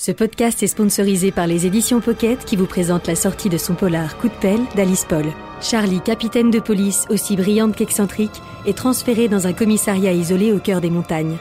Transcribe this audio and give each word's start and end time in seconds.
Ce 0.00 0.12
podcast 0.12 0.62
est 0.62 0.68
sponsorisé 0.68 1.32
par 1.32 1.48
les 1.48 1.66
éditions 1.66 2.00
Pocket 2.00 2.44
qui 2.44 2.54
vous 2.54 2.66
présentent 2.66 3.08
la 3.08 3.16
sortie 3.16 3.48
de 3.48 3.58
son 3.58 3.74
polar 3.74 4.16
Coup 4.16 4.28
de 4.28 4.34
pelle 4.34 4.60
d'Alice 4.76 5.04
Paul. 5.04 5.24
Charlie, 5.60 6.00
capitaine 6.00 6.52
de 6.52 6.60
police 6.60 7.06
aussi 7.10 7.34
brillante 7.34 7.74
qu'excentrique, 7.74 8.40
est 8.64 8.76
transféré 8.76 9.26
dans 9.26 9.48
un 9.48 9.52
commissariat 9.52 10.12
isolé 10.12 10.52
au 10.52 10.60
cœur 10.60 10.80
des 10.80 10.88
montagnes. 10.88 11.36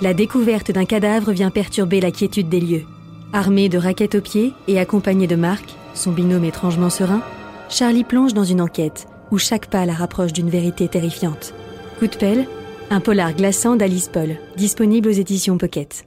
La 0.00 0.14
découverte 0.14 0.70
d'un 0.70 0.86
cadavre 0.86 1.32
vient 1.32 1.50
perturber 1.50 2.00
la 2.00 2.10
quiétude 2.10 2.48
des 2.48 2.60
lieux. 2.60 2.84
Armé 3.34 3.68
de 3.68 3.76
raquettes 3.76 4.14
aux 4.14 4.22
pieds 4.22 4.54
et 4.66 4.80
accompagné 4.80 5.26
de 5.26 5.36
Marc, 5.36 5.66
son 5.92 6.12
binôme 6.12 6.44
étrangement 6.44 6.88
serein, 6.88 7.20
Charlie 7.68 8.04
plonge 8.04 8.32
dans 8.32 8.44
une 8.44 8.62
enquête 8.62 9.08
où 9.30 9.36
chaque 9.36 9.68
pas 9.68 9.84
la 9.84 9.92
rapproche 9.92 10.32
d'une 10.32 10.48
vérité 10.48 10.88
terrifiante. 10.88 11.52
Coup 11.98 12.06
de 12.06 12.16
pelle, 12.16 12.46
un 12.88 13.00
polar 13.00 13.34
glaçant 13.34 13.76
d'Alice 13.76 14.08
Paul, 14.08 14.36
disponible 14.56 15.10
aux 15.10 15.12
éditions 15.12 15.58
Pocket. 15.58 16.06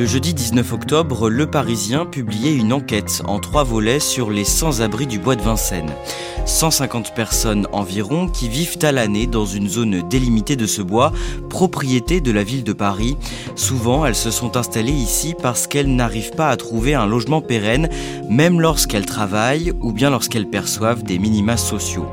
Le 0.00 0.06
jeudi 0.06 0.32
19 0.32 0.72
octobre, 0.72 1.28
Le 1.28 1.46
Parisien 1.46 2.06
publiait 2.06 2.54
une 2.54 2.72
enquête 2.72 3.20
en 3.26 3.38
trois 3.38 3.64
volets 3.64 4.00
sur 4.00 4.30
les 4.30 4.44
sans-abri 4.46 5.06
du 5.06 5.18
bois 5.18 5.36
de 5.36 5.42
Vincennes. 5.42 5.92
150 6.46 7.14
personnes 7.14 7.66
environ 7.70 8.26
qui 8.26 8.48
vivent 8.48 8.78
à 8.80 8.92
l'année 8.92 9.26
dans 9.26 9.44
une 9.44 9.68
zone 9.68 10.08
délimitée 10.08 10.56
de 10.56 10.64
ce 10.64 10.80
bois, 10.80 11.12
propriété 11.50 12.22
de 12.22 12.32
la 12.32 12.42
ville 12.42 12.64
de 12.64 12.72
Paris. 12.72 13.18
Souvent, 13.56 14.06
elles 14.06 14.14
se 14.14 14.30
sont 14.30 14.56
installées 14.56 14.90
ici 14.90 15.34
parce 15.42 15.66
qu'elles 15.66 15.94
n'arrivent 15.94 16.34
pas 16.34 16.48
à 16.48 16.56
trouver 16.56 16.94
un 16.94 17.04
logement 17.06 17.42
pérenne, 17.42 17.90
même 18.30 18.58
lorsqu'elles 18.58 19.04
travaillent 19.04 19.74
ou 19.82 19.92
bien 19.92 20.08
lorsqu'elles 20.08 20.48
perçoivent 20.48 21.02
des 21.02 21.18
minima 21.18 21.58
sociaux. 21.58 22.06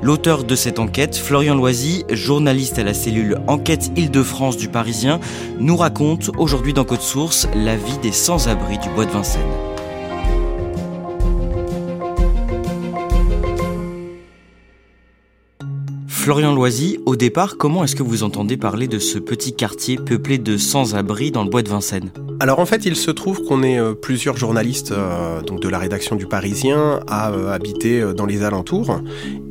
L'auteur 0.00 0.44
de 0.44 0.54
cette 0.54 0.78
enquête, 0.78 1.16
Florian 1.16 1.56
Loisy, 1.56 2.04
journaliste 2.10 2.78
à 2.78 2.84
la 2.84 2.94
cellule 2.94 3.38
Enquête 3.48 3.90
Île-de-France 3.96 4.56
du 4.56 4.68
Parisien, 4.68 5.18
nous 5.58 5.76
raconte 5.76 6.30
aujourd'hui 6.38 6.72
dans 6.72 6.84
Code 6.84 7.00
Source 7.00 7.48
la 7.54 7.76
vie 7.76 7.98
des 7.98 8.12
sans-abri 8.12 8.78
du 8.78 8.88
bois 8.90 9.06
de 9.06 9.10
Vincennes. 9.10 9.42
Florian 16.28 16.54
Loisy, 16.54 17.00
au 17.06 17.16
départ, 17.16 17.56
comment 17.56 17.84
est-ce 17.84 17.96
que 17.96 18.02
vous 18.02 18.22
entendez 18.22 18.58
parler 18.58 18.86
de 18.86 18.98
ce 18.98 19.18
petit 19.18 19.54
quartier 19.54 19.96
peuplé 19.96 20.36
de 20.36 20.58
sans-abri 20.58 21.30
dans 21.30 21.42
le 21.42 21.48
bois 21.48 21.62
de 21.62 21.70
Vincennes? 21.70 22.10
Alors 22.38 22.58
en 22.58 22.66
fait, 22.66 22.84
il 22.84 22.96
se 22.96 23.10
trouve 23.10 23.42
qu'on 23.44 23.62
est 23.62 23.78
euh, 23.78 23.94
plusieurs 23.94 24.36
journalistes 24.36 24.92
euh, 24.92 25.40
donc 25.40 25.60
de 25.60 25.68
la 25.70 25.78
rédaction 25.78 26.16
du 26.16 26.26
Parisien 26.26 27.00
à 27.06 27.30
euh, 27.30 27.50
habiter 27.50 28.12
dans 28.14 28.26
les 28.26 28.42
alentours 28.42 29.00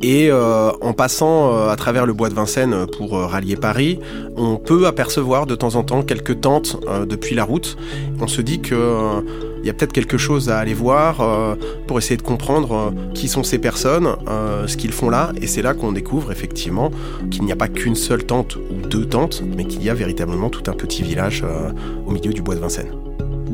et 0.02 0.30
en 0.30 0.92
passant 0.92 1.68
à 1.68 1.74
travers 1.74 2.06
le 2.06 2.12
bois 2.12 2.28
de 2.28 2.34
Vincennes 2.34 2.86
pour 2.96 3.18
rallier 3.18 3.56
Paris, 3.56 3.98
on 4.36 4.56
peut 4.56 4.86
apercevoir 4.86 5.46
de 5.46 5.56
temps 5.56 5.74
en 5.74 5.82
temps 5.82 6.04
quelques 6.04 6.40
tentes 6.40 6.76
depuis 7.08 7.34
la 7.34 7.42
route. 7.42 7.76
On 8.20 8.28
se 8.28 8.40
dit 8.40 8.60
que 8.60 9.24
y 9.68 9.70
a 9.70 9.74
peut-être 9.74 9.92
quelque 9.92 10.18
chose 10.18 10.48
à 10.50 10.58
aller 10.58 10.74
voir 10.74 11.20
euh, 11.20 11.54
pour 11.86 11.98
essayer 11.98 12.16
de 12.16 12.22
comprendre 12.22 12.72
euh, 12.72 13.12
qui 13.12 13.28
sont 13.28 13.42
ces 13.42 13.58
personnes, 13.58 14.08
euh, 14.28 14.66
ce 14.66 14.76
qu'ils 14.76 14.92
font 14.92 15.10
là, 15.10 15.32
et 15.40 15.46
c'est 15.46 15.62
là 15.62 15.74
qu'on 15.74 15.92
découvre 15.92 16.32
effectivement 16.32 16.90
qu'il 17.30 17.44
n'y 17.44 17.52
a 17.52 17.56
pas 17.56 17.68
qu'une 17.68 17.94
seule 17.94 18.24
tente 18.24 18.56
ou 18.56 18.86
deux 18.86 19.06
tentes, 19.06 19.42
mais 19.56 19.64
qu'il 19.64 19.82
y 19.82 19.90
a 19.90 19.94
véritablement 19.94 20.48
tout 20.48 20.70
un 20.70 20.74
petit 20.74 21.02
village 21.02 21.44
au 22.06 22.10
milieu 22.10 22.32
du 22.32 22.42
bois 22.42 22.54
de 22.54 22.60
Vincennes. 22.60 23.07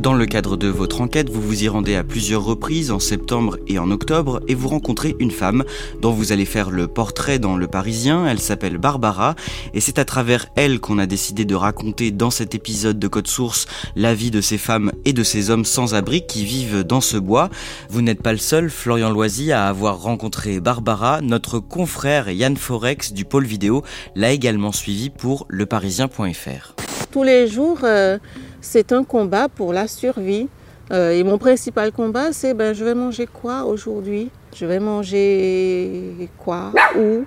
Dans 0.05 0.13
le 0.13 0.27
cadre 0.27 0.59
de 0.59 0.69
votre 0.69 1.01
enquête, 1.01 1.31
vous 1.31 1.41
vous 1.41 1.65
y 1.65 1.69
rendez 1.69 1.95
à 1.95 2.05
plusieurs 2.05 2.45
reprises 2.45 2.91
en 2.91 2.99
septembre 2.99 3.57
et 3.69 3.79
en 3.79 3.91
octobre 3.91 4.43
et 4.49 4.55
vous 4.55 4.69
rencontrez 4.69 5.17
une 5.19 5.31
femme 5.31 5.65
dont 6.03 6.13
vous 6.13 6.31
allez 6.31 6.45
faire 6.45 6.71
le 6.71 6.89
portrait 6.89 7.39
dans 7.39 7.57
Le 7.57 7.69
Parisien. 7.69 8.27
Elle 8.27 8.39
s'appelle 8.39 8.77
Barbara 8.77 9.35
et 9.73 9.81
c'est 9.81 9.99
à 9.99 10.05
travers 10.05 10.45
elle 10.57 10.79
qu'on 10.79 10.99
a 10.99 11.07
décidé 11.07 11.47
de 11.47 11.55
raconter 11.55 12.11
dans 12.11 12.29
cet 12.29 12.55
épisode 12.55 12.99
de 12.99 13.09
Code 13.09 13.29
Source 13.29 13.65
la 13.97 14.15
vie 14.15 14.31
de 14.31 14.43
ces 14.43 14.59
femmes 14.59 14.93
et 15.07 15.15
de 15.15 15.23
ces 15.23 15.49
hommes 15.49 15.65
sans 15.65 15.95
abri 15.95 16.27
qui 16.27 16.45
vivent 16.45 16.85
dans 16.85 17.01
ce 17.01 17.17
bois. 17.17 17.49
Vous 17.89 18.03
n'êtes 18.03 18.21
pas 18.21 18.33
le 18.33 18.39
seul, 18.39 18.69
Florian 18.69 19.09
Loisy, 19.09 19.53
à 19.53 19.69
avoir 19.69 20.03
rencontré 20.03 20.61
Barbara. 20.61 21.23
Notre 21.23 21.61
confrère 21.61 22.29
Yann 22.29 22.59
Forex 22.59 23.15
du 23.15 23.25
pôle 23.25 23.47
vidéo 23.47 23.83
l'a 24.17 24.33
également 24.33 24.71
suivi 24.71 25.09
pour 25.09 25.47
leparisien.fr. 25.49 26.75
Tous 27.11 27.23
les 27.23 27.47
jours, 27.47 27.79
euh, 27.85 28.19
c'est 28.65 28.93
un 28.93 29.05
combat 29.05 29.49
pour 29.49 29.73
la 29.73 29.87
survie. 29.87 30.49
Euh, 30.93 31.13
et 31.13 31.23
mon 31.25 31.39
principal 31.39 31.93
combat, 31.93 32.33
c'est 32.33 32.53
ben, 32.53 32.75
je 32.75 32.85
vais 32.85 32.95
manger 32.95 33.27
quoi 33.27 33.65
aujourd'hui? 33.65 34.31
Je 34.55 34.67
vais 34.67 34.79
manger 34.81 36.29
quoi? 36.39 36.73
Où 36.97 37.25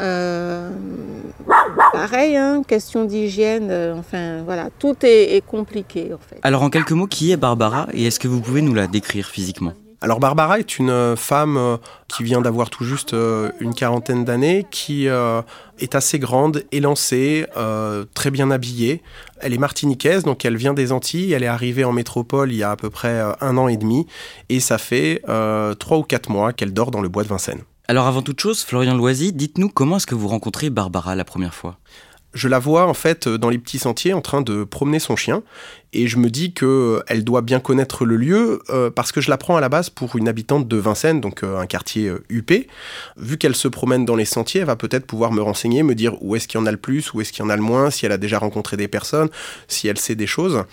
Euh, 0.00 0.70
Pareil, 1.92 2.36
hein, 2.36 2.62
question 2.66 3.04
d'hygiène. 3.04 3.68
euh, 3.70 3.94
enfin, 3.96 4.42
voilà, 4.44 4.68
tout 4.78 4.96
est, 5.02 5.36
est 5.36 5.40
compliqué 5.40 6.12
en 6.12 6.18
fait. 6.18 6.38
Alors 6.42 6.62
en 6.62 6.68
quelques 6.70 6.92
mots, 6.92 7.06
qui 7.06 7.32
est 7.32 7.36
Barbara 7.36 7.86
et 7.92 8.04
est-ce 8.06 8.20
que 8.20 8.28
vous 8.28 8.40
pouvez 8.40 8.60
nous 8.62 8.74
la 8.74 8.86
décrire 8.86 9.26
physiquement? 9.28 9.72
Alors 10.04 10.20
Barbara 10.20 10.58
est 10.58 10.78
une 10.78 10.90
euh, 10.90 11.16
femme 11.16 11.56
euh, 11.56 11.78
qui 12.08 12.24
vient 12.24 12.42
d'avoir 12.42 12.68
tout 12.68 12.84
juste 12.84 13.14
euh, 13.14 13.50
une 13.58 13.72
quarantaine 13.72 14.26
d'années, 14.26 14.66
qui 14.70 15.06
est 15.06 15.94
assez 15.94 16.18
grande, 16.18 16.62
élancée, 16.72 17.46
très 18.12 18.30
bien 18.30 18.50
habillée. 18.50 19.02
Elle 19.40 19.54
est 19.54 19.58
martiniquaise, 19.58 20.24
donc 20.24 20.44
elle 20.44 20.56
vient 20.56 20.74
des 20.74 20.92
Antilles. 20.92 21.32
Elle 21.32 21.42
est 21.42 21.46
arrivée 21.46 21.84
en 21.84 21.92
métropole 21.92 22.52
il 22.52 22.58
y 22.58 22.62
a 22.62 22.72
à 22.72 22.76
peu 22.76 22.90
près 22.90 23.22
un 23.40 23.56
an 23.56 23.66
et 23.66 23.78
demi, 23.78 24.06
et 24.50 24.60
ça 24.60 24.76
fait 24.76 25.22
trois 25.78 25.98
ou 25.98 26.02
quatre 26.02 26.28
mois 26.28 26.52
qu'elle 26.52 26.74
dort 26.74 26.90
dans 26.90 27.00
le 27.00 27.08
bois 27.08 27.22
de 27.22 27.28
Vincennes. 27.28 27.62
Alors 27.88 28.06
avant 28.06 28.22
toute 28.22 28.40
chose, 28.40 28.62
Florian 28.62 28.94
Loisy, 28.94 29.32
dites-nous 29.32 29.70
comment 29.70 29.96
est-ce 29.96 30.06
que 30.06 30.14
vous 30.14 30.28
rencontrez 30.28 30.70
Barbara 30.70 31.14
la 31.14 31.24
première 31.24 31.54
fois? 31.54 31.78
Je 32.34 32.48
la 32.48 32.58
vois 32.58 32.86
en 32.86 32.94
fait 32.94 33.28
dans 33.28 33.48
les 33.48 33.58
petits 33.58 33.78
sentiers 33.78 34.12
en 34.12 34.20
train 34.20 34.42
de 34.42 34.64
promener 34.64 34.98
son 34.98 35.16
chien 35.16 35.42
et 35.92 36.08
je 36.08 36.18
me 36.18 36.28
dis 36.28 36.52
que 36.52 36.66
euh, 36.66 37.04
elle 37.06 37.24
doit 37.24 37.40
bien 37.40 37.60
connaître 37.60 38.04
le 38.04 38.16
lieu 38.16 38.60
euh, 38.70 38.90
parce 38.90 39.12
que 39.12 39.20
je 39.20 39.30
la 39.30 39.38
prends 39.38 39.56
à 39.56 39.60
la 39.60 39.68
base 39.68 39.90
pour 39.90 40.16
une 40.16 40.28
habitante 40.28 40.66
de 40.66 40.76
Vincennes, 40.76 41.20
donc 41.20 41.42
euh, 41.42 41.58
un 41.58 41.66
quartier 41.66 42.08
euh, 42.08 42.24
huppé. 42.28 42.66
Vu 43.16 43.38
qu'elle 43.38 43.54
se 43.54 43.68
promène 43.68 44.04
dans 44.04 44.16
les 44.16 44.24
sentiers, 44.24 44.62
elle 44.62 44.66
va 44.66 44.76
peut-être 44.76 45.06
pouvoir 45.06 45.30
me 45.32 45.40
renseigner, 45.40 45.82
me 45.82 45.94
dire 45.94 46.20
où 46.20 46.34
est-ce 46.34 46.48
qu'il 46.48 46.58
y 46.58 46.62
en 46.62 46.66
a 46.66 46.72
le 46.72 46.76
plus, 46.78 47.14
où 47.14 47.20
est-ce 47.20 47.32
qu'il 47.32 47.44
y 47.44 47.46
en 47.46 47.50
a 47.50 47.56
le 47.56 47.62
moins, 47.62 47.90
si 47.90 48.06
elle 48.06 48.12
a 48.12 48.18
déjà 48.18 48.38
rencontré 48.38 48.76
des 48.76 48.88
personnes, 48.88 49.28
si 49.68 49.86
elle 49.86 49.98
sait 49.98 50.16
des 50.16 50.26
choses. 50.26 50.64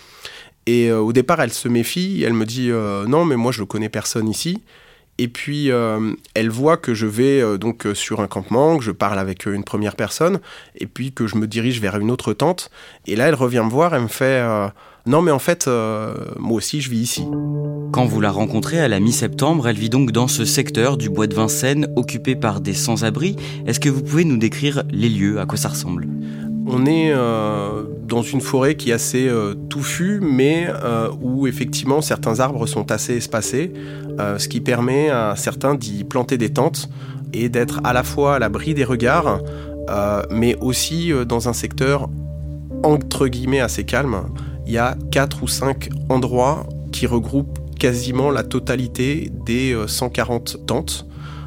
Et 0.66 0.88
euh, 0.88 0.98
au 0.98 1.12
départ, 1.12 1.40
elle 1.40 1.52
se 1.52 1.68
méfie, 1.68 2.22
elle 2.24 2.34
me 2.34 2.46
dit 2.46 2.70
euh, 2.70 3.06
non, 3.06 3.24
mais 3.24 3.36
moi 3.36 3.52
je 3.52 3.64
connais 3.64 3.88
personne 3.88 4.28
ici. 4.28 4.62
Et 5.18 5.28
puis 5.28 5.70
euh, 5.70 6.14
elle 6.34 6.50
voit 6.50 6.76
que 6.76 6.94
je 6.94 7.06
vais 7.06 7.40
euh, 7.40 7.58
donc 7.58 7.86
euh, 7.86 7.94
sur 7.94 8.20
un 8.20 8.26
campement, 8.26 8.78
que 8.78 8.84
je 8.84 8.90
parle 8.90 9.18
avec 9.18 9.46
une 9.46 9.64
première 9.64 9.94
personne, 9.94 10.40
et 10.76 10.86
puis 10.86 11.12
que 11.12 11.26
je 11.26 11.36
me 11.36 11.46
dirige 11.46 11.80
vers 11.80 11.96
une 11.98 12.10
autre 12.10 12.32
tente. 12.32 12.70
Et 13.06 13.14
là, 13.14 13.28
elle 13.28 13.34
revient 13.34 13.62
me 13.64 13.70
voir, 13.70 13.94
elle 13.94 14.02
me 14.02 14.08
fait 14.08 14.42
non, 15.04 15.20
mais 15.20 15.32
en 15.32 15.40
fait, 15.40 15.68
moi 16.38 16.56
aussi, 16.56 16.80
je 16.80 16.88
vis 16.88 17.00
ici. 17.00 17.24
Quand 17.92 18.04
vous 18.04 18.20
la 18.20 18.30
rencontrez 18.30 18.78
à 18.80 18.86
la 18.86 19.00
mi-septembre, 19.00 19.68
elle 19.68 19.76
vit 19.76 19.90
donc 19.90 20.12
dans 20.12 20.28
ce 20.28 20.44
secteur 20.44 20.96
du 20.96 21.10
bois 21.10 21.26
de 21.26 21.34
Vincennes 21.34 21.92
occupé 21.96 22.36
par 22.36 22.60
des 22.60 22.72
sans-abri. 22.72 23.34
Est-ce 23.66 23.80
que 23.80 23.88
vous 23.88 24.02
pouvez 24.02 24.24
nous 24.24 24.36
décrire 24.36 24.84
les 24.90 25.08
lieux, 25.08 25.40
à 25.40 25.46
quoi 25.46 25.58
ça 25.58 25.70
ressemble? 25.70 26.06
On 26.66 26.86
est 26.86 27.12
euh, 27.12 27.84
dans 28.06 28.22
une 28.22 28.40
forêt 28.40 28.76
qui 28.76 28.90
est 28.90 28.94
assez 28.94 29.28
euh, 29.28 29.54
touffue, 29.68 30.20
mais 30.22 30.68
euh, 30.68 31.08
où 31.20 31.46
effectivement 31.46 32.00
certains 32.00 32.40
arbres 32.40 32.66
sont 32.66 32.90
assez 32.90 33.16
espacés, 33.16 33.72
ce 34.38 34.46
qui 34.46 34.60
permet 34.60 35.08
à 35.08 35.34
certains 35.36 35.74
d'y 35.74 36.04
planter 36.04 36.38
des 36.38 36.52
tentes 36.52 36.88
et 37.32 37.48
d'être 37.48 37.80
à 37.82 37.92
la 37.92 38.02
fois 38.02 38.36
à 38.36 38.38
l'abri 38.38 38.74
des 38.74 38.84
regards, 38.84 39.40
mais 40.30 40.56
aussi 40.60 41.10
dans 41.26 41.48
un 41.48 41.54
secteur 41.54 42.08
entre 42.82 43.26
guillemets 43.26 43.60
assez 43.60 43.84
calme. 43.84 44.24
Il 44.66 44.72
y 44.72 44.78
a 44.78 44.96
quatre 45.10 45.42
ou 45.42 45.48
cinq 45.48 45.88
endroits 46.08 46.66
qui 46.92 47.06
regroupent 47.06 47.58
quasiment 47.78 48.30
la 48.30 48.44
totalité 48.44 49.30
des 49.44 49.72
euh, 49.74 49.88
140 49.88 50.66
tentes. 50.66 51.06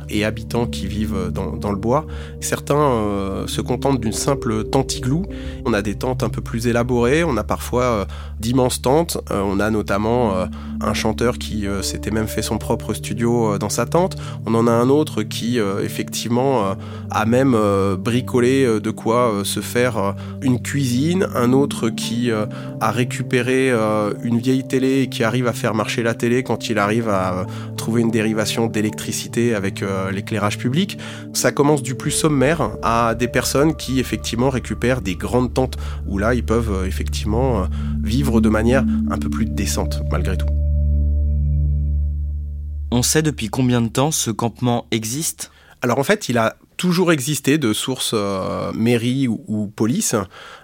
Et 0.09 0.25
habitants 0.25 0.65
qui 0.65 0.87
vivent 0.87 1.31
dans, 1.31 1.71
le 1.71 1.77
bois. 1.77 2.05
Certains 2.39 2.75
euh, 2.75 3.47
se 3.47 3.61
contentent 3.61 3.99
d'une 3.99 4.13
simple 4.13 4.63
tente 4.65 4.95
igloo. 4.95 5.23
On 5.65 5.73
a 5.73 5.81
des 5.81 5.95
tentes 5.95 6.23
un 6.23 6.29
peu 6.29 6.41
plus 6.41 6.67
élaborées, 6.67 7.23
on 7.23 7.37
a 7.37 7.43
parfois 7.43 7.83
euh, 7.83 8.05
d'immenses 8.39 8.81
tentes. 8.81 9.17
Euh, 9.31 9.41
on 9.43 9.59
a 9.59 9.69
notamment 9.69 10.33
un 10.81 10.93
chanteur 10.93 11.37
qui 11.37 11.65
s'était 11.81 12.11
même 12.11 12.27
fait 12.27 12.41
son 12.41 12.57
propre 12.57 12.93
studio 12.93 13.57
dans 13.57 13.69
sa 13.69 13.85
tente. 13.85 14.15
On 14.45 14.53
en 14.55 14.67
a 14.67 14.71
un 14.71 14.89
autre 14.89 15.23
qui 15.23 15.59
effectivement 15.83 16.75
a 17.11 17.25
même 17.25 17.57
bricolé 17.97 18.79
de 18.79 18.91
quoi 18.91 19.41
se 19.43 19.59
faire 19.59 20.15
une 20.41 20.61
cuisine. 20.61 21.27
Un 21.35 21.53
autre 21.53 21.89
qui 21.89 22.31
a 22.31 22.91
récupéré 22.91 23.71
une 24.23 24.39
vieille 24.39 24.67
télé 24.67 25.01
et 25.01 25.07
qui 25.07 25.23
arrive 25.23 25.47
à 25.47 25.53
faire 25.53 25.73
marcher 25.73 26.03
la 26.03 26.13
télé 26.13 26.43
quand 26.43 26.69
il 26.69 26.77
arrive 26.77 27.09
à 27.09 27.45
trouver 27.77 28.01
une 28.01 28.11
dérivation 28.11 28.67
d'électricité 28.67 29.55
avec 29.55 29.83
l'éclairage 30.11 30.57
public. 30.57 30.97
Ça 31.33 31.51
commence 31.51 31.83
du 31.83 31.95
plus 31.95 32.11
sommaire 32.11 32.69
à 32.81 33.15
des 33.15 33.27
personnes 33.27 33.75
qui 33.75 33.99
effectivement 33.99 34.49
récupèrent 34.49 35.01
des 35.01 35.15
grandes 35.15 35.53
tentes 35.53 35.77
où 36.07 36.17
là 36.17 36.33
ils 36.33 36.43
peuvent 36.43 36.71
euh, 36.71 36.85
effectivement 36.85 37.61
euh, 37.61 37.65
vivre 38.03 38.41
de 38.41 38.49
manière 38.49 38.83
un 39.09 39.17
peu 39.17 39.29
plus 39.29 39.45
décente 39.45 40.01
malgré 40.11 40.37
tout. 40.37 40.47
On 42.91 43.01
sait 43.01 43.21
depuis 43.21 43.49
combien 43.49 43.81
de 43.81 43.89
temps 43.89 44.11
ce 44.11 44.31
campement 44.31 44.85
existe? 44.91 45.51
Alors 45.81 45.99
en 45.99 46.03
fait, 46.03 46.29
il 46.29 46.37
a 46.37 46.55
toujours 46.77 47.11
existé 47.11 47.57
de 47.57 47.73
sources 47.73 48.11
euh, 48.13 48.71
mairie 48.73 49.27
ou, 49.27 49.67
police. 49.67 50.15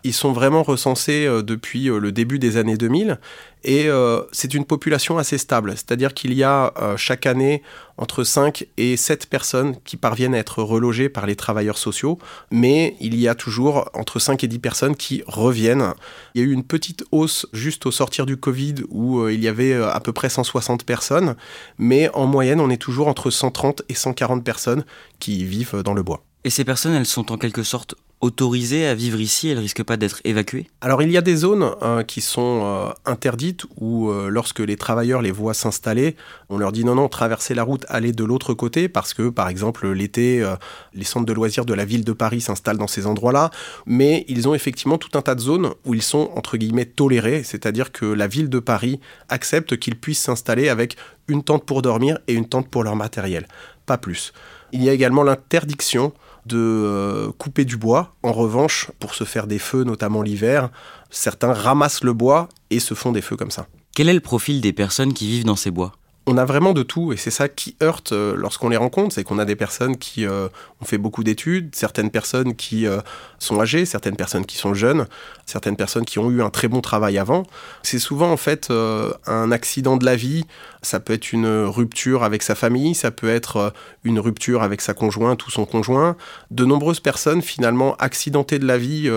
Ils 0.04 0.14
sont 0.14 0.32
vraiment 0.32 0.64
recensés 0.64 1.26
euh, 1.26 1.42
depuis 1.42 1.90
euh, 1.90 2.00
le 2.00 2.12
début 2.12 2.40
des 2.40 2.58
années 2.58 2.78
2000 2.78 3.20
et 3.64 3.90
c'est 4.32 4.54
une 4.54 4.66
population 4.66 5.18
assez 5.18 5.38
stable. 5.38 5.72
C'est-à-dire 5.72 6.14
qu'il 6.14 6.34
y 6.34 6.44
a 6.44 6.74
chaque 6.98 7.26
année 7.26 7.62
entre 7.98 8.24
5 8.24 8.66
et 8.78 8.98
7 8.98 9.28
personnes 9.28 9.76
qui 9.84 9.98
parviennent 9.98 10.34
à 10.34 10.40
être 10.40 10.64
relogées 10.64 11.10
par 11.10 11.26
les 11.26 11.36
travailleurs 11.36 11.78
sociaux, 11.78 12.18
mais 12.50 12.96
il 13.00 13.20
y 13.20 13.28
a 13.28 13.36
toujours 13.36 13.90
entre 13.94 14.20
5 14.20 14.44
et 14.44 14.48
10 14.48 14.60
personnes 14.60 14.96
qui 14.96 15.24
reviennent. 15.28 15.94
Il 16.34 16.42
y 16.42 16.44
a 16.44 16.48
eu 16.48 16.52
une 16.52 16.64
petite 16.64 17.04
hausse 17.12 17.46
juste 17.54 17.86
au 17.86 17.92
sortir 17.92 18.26
du 18.26 18.38
Covid 18.38 18.76
où 18.90 19.28
il 19.28 19.44
y 19.44 19.48
avait 19.48 19.74
à 19.74 20.00
peu 20.00 20.14
près 20.14 20.30
160 20.30 20.84
personnes, 20.86 21.36
mais 21.78 22.10
en 22.14 22.26
moyenne 22.26 22.60
on 22.60 22.70
est 22.70 22.82
toujours 22.82 23.08
entre 23.08 23.30
130 23.30 23.84
et 23.90 23.94
140 23.94 24.44
personnes 24.44 24.86
qui 25.20 25.46
vivent 25.46 25.84
dans 25.84 25.94
le 25.94 26.04
bois. 26.04 26.24
Et 26.44 26.50
ces 26.50 26.66
personnes, 26.66 26.96
elles 26.96 27.06
sont 27.06 27.32
en 27.32 27.38
quelque 27.38 27.62
sorte 27.62 27.94
autorisées 28.22 28.86
à 28.86 28.94
vivre 28.94 29.20
ici, 29.20 29.50
elles 29.50 29.58
risquent 29.58 29.84
pas 29.84 29.98
d'être 29.98 30.22
évacuées 30.24 30.68
Alors 30.80 31.02
il 31.02 31.12
y 31.12 31.18
a 31.18 31.22
des 31.22 31.36
zones 31.36 31.72
euh, 31.82 32.04
qui 32.04 32.22
sont 32.22 32.62
euh, 32.64 32.90
interdites 33.06 33.66
où 33.78 34.10
euh, 34.10 34.30
lorsque 34.30 34.60
les 34.60 34.78
travailleurs 34.78 35.24
les 35.24 35.32
voient 35.32 35.56
s'installer, 35.56 36.16
on 36.50 36.60
leur 36.60 36.72
dit 36.72 36.86
non 36.86 36.96
non, 36.96 37.10
traversez 37.10 37.56
la 37.56 37.64
route, 37.64 37.84
allez 37.90 38.12
de 38.12 38.24
l'autre 38.24 38.54
côté 38.54 38.88
parce 38.88 39.16
que 39.16 39.30
par 39.30 39.50
exemple 39.50 39.90
l'été, 39.92 40.48
les 40.94 41.04
centres 41.04 41.26
de 41.26 41.34
loisirs 41.34 41.66
de 41.66 41.74
la 41.74 41.84
ville 41.84 42.06
de 42.06 42.14
Paris 42.14 42.42
s'installent 42.42 42.78
dans 42.78 42.88
ces 42.88 43.08
endroits-là, 43.08 43.50
mais 43.86 44.24
ils 44.28 44.48
ont 44.48 44.54
effectivement 44.54 45.00
tout 45.00 45.18
un 45.18 45.22
tas 45.22 45.36
de 45.36 45.42
zones 45.42 45.72
où 45.86 45.96
ils 45.96 46.04
sont 46.04 46.30
entre 46.36 46.58
guillemets 46.58 46.86
tolérés, 46.86 47.44
c'est-à-dire 47.44 47.92
que 47.92 48.06
la 48.06 48.28
ville 48.28 48.50
de 48.50 48.60
Paris 48.60 49.00
accepte 49.30 49.78
qu'ils 49.78 50.00
puissent 50.00 50.22
s'installer 50.22 50.70
avec 50.70 50.96
une 51.28 51.44
tente 51.44 51.66
pour 51.66 51.82
dormir 51.82 52.20
et 52.28 52.34
une 52.34 52.48
tente 52.48 52.70
pour 52.70 52.84
leur 52.84 52.96
matériel, 52.96 53.48
pas 53.86 53.98
plus. 53.98 54.34
Il 54.74 54.84
y 54.84 54.90
a 54.90 54.94
également 54.94 55.24
l'interdiction 55.24 56.14
de 56.46 56.58
euh, 56.58 57.32
couper 57.38 57.66
du 57.66 57.78
bois. 57.78 58.16
En 58.24 58.32
revanche, 58.32 58.92
pour 59.00 59.16
se 59.16 59.24
faire 59.24 59.48
des 59.48 59.60
feux, 59.60 59.84
notamment 59.84 60.22
l'hiver, 60.22 60.70
certains 61.10 61.54
ramassent 61.54 62.04
le 62.04 62.14
bois 62.14 62.50
et 62.70 62.80
se 62.80 62.94
font 62.94 63.12
des 63.12 63.22
feux 63.22 63.38
comme 63.38 63.52
ça. 63.52 63.68
Quel 63.94 64.10
est 64.10 64.14
le 64.14 64.20
profil 64.22 64.62
des 64.62 64.74
personnes 64.74 65.14
qui 65.14 65.28
vivent 65.28 65.46
dans 65.46 65.56
ces 65.56 65.72
bois? 65.72 65.94
On 66.28 66.38
a 66.38 66.46
vraiment 66.46 66.74
de 66.74 66.84
tout 66.84 67.14
et 67.14 67.18
c'est 67.18 67.32
ça 67.32 67.50
qui 67.50 67.76
heurte 67.82 68.12
euh, 68.12 68.36
lorsqu'on 68.36 68.70
les 68.70 68.78
rencontre, 68.78 69.16
c'est 69.16 69.24
qu'on 69.24 69.40
a 69.40 69.46
des 69.46 69.56
personnes 69.56 69.98
qui 69.98 70.28
euh, 70.28 70.48
ont 70.80 70.86
fait 70.86 71.00
beaucoup 71.00 71.24
d'études, 71.24 71.74
certaines 71.74 72.12
personnes 72.12 72.56
qui 72.56 72.86
euh, 72.86 73.02
sont 73.40 73.60
âgées, 73.60 73.86
certaines 73.86 74.16
personnes 74.16 74.46
qui 74.46 74.56
sont 74.56 74.76
jeunes, 74.76 75.08
certaines 75.48 75.76
personnes 75.76 76.06
qui 76.06 76.20
ont 76.20 76.30
eu 76.30 76.44
un 76.44 76.52
très 76.52 76.68
bon 76.68 76.82
travail 76.82 77.18
avant. 77.18 77.44
C'est 77.82 77.98
souvent 77.98 78.32
en 78.32 78.38
fait 78.38 78.72
un 78.72 79.52
accident 79.52 79.98
de 79.98 80.06
la 80.06 80.16
vie, 80.16 80.46
ça 80.82 81.00
peut 81.00 81.14
être 81.14 81.34
une 81.34 81.48
rupture 81.66 82.24
avec 82.24 82.44
sa 82.44 82.54
famille, 82.54 82.94
ça 82.94 83.12
peut 83.12 83.30
être 83.30 83.74
une 84.04 84.20
rupture 84.20 84.62
avec 84.62 84.82
sa 84.82 84.94
conjointe 84.94 85.46
ou 85.48 85.52
son 85.52 85.66
conjoint. 85.66 86.16
De 86.52 86.66
nombreuses 86.66 87.00
personnes 87.00 87.42
finalement 87.42 87.96
accidentées 87.96 88.60
de 88.60 88.68
la 88.68 88.78
vie 88.78 89.12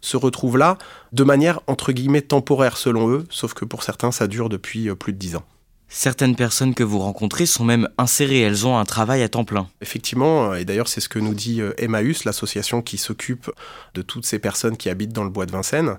se 0.00 0.16
retrouvent 0.16 0.58
là 0.58 0.76
de 1.12 1.24
manière 1.24 1.60
entre 1.66 1.92
guillemets 1.92 2.22
temporaire 2.22 2.76
selon 2.76 3.08
eux, 3.08 3.26
sauf 3.30 3.54
que 3.54 3.64
pour 3.64 3.82
certains 3.82 4.12
ça 4.12 4.26
dure 4.26 4.48
depuis 4.48 4.94
plus 4.94 5.12
de 5.12 5.18
dix 5.18 5.36
ans. 5.36 5.44
Certaines 5.92 6.36
personnes 6.36 6.72
que 6.72 6.84
vous 6.84 7.00
rencontrez 7.00 7.46
sont 7.46 7.64
même 7.64 7.88
insérées, 7.98 8.42
elles 8.42 8.64
ont 8.64 8.78
un 8.78 8.84
travail 8.84 9.24
à 9.24 9.28
temps 9.28 9.44
plein. 9.44 9.68
Effectivement, 9.80 10.54
et 10.54 10.64
d'ailleurs 10.64 10.86
c'est 10.86 11.00
ce 11.00 11.08
que 11.08 11.18
nous 11.18 11.34
dit 11.34 11.60
euh, 11.60 11.72
Emmaüs, 11.78 12.24
l'association 12.24 12.80
qui 12.80 12.96
s'occupe 12.96 13.50
de 13.94 14.00
toutes 14.00 14.24
ces 14.24 14.38
personnes 14.38 14.76
qui 14.76 14.88
habitent 14.88 15.12
dans 15.12 15.24
le 15.24 15.30
bois 15.30 15.46
de 15.46 15.50
Vincennes. 15.50 15.98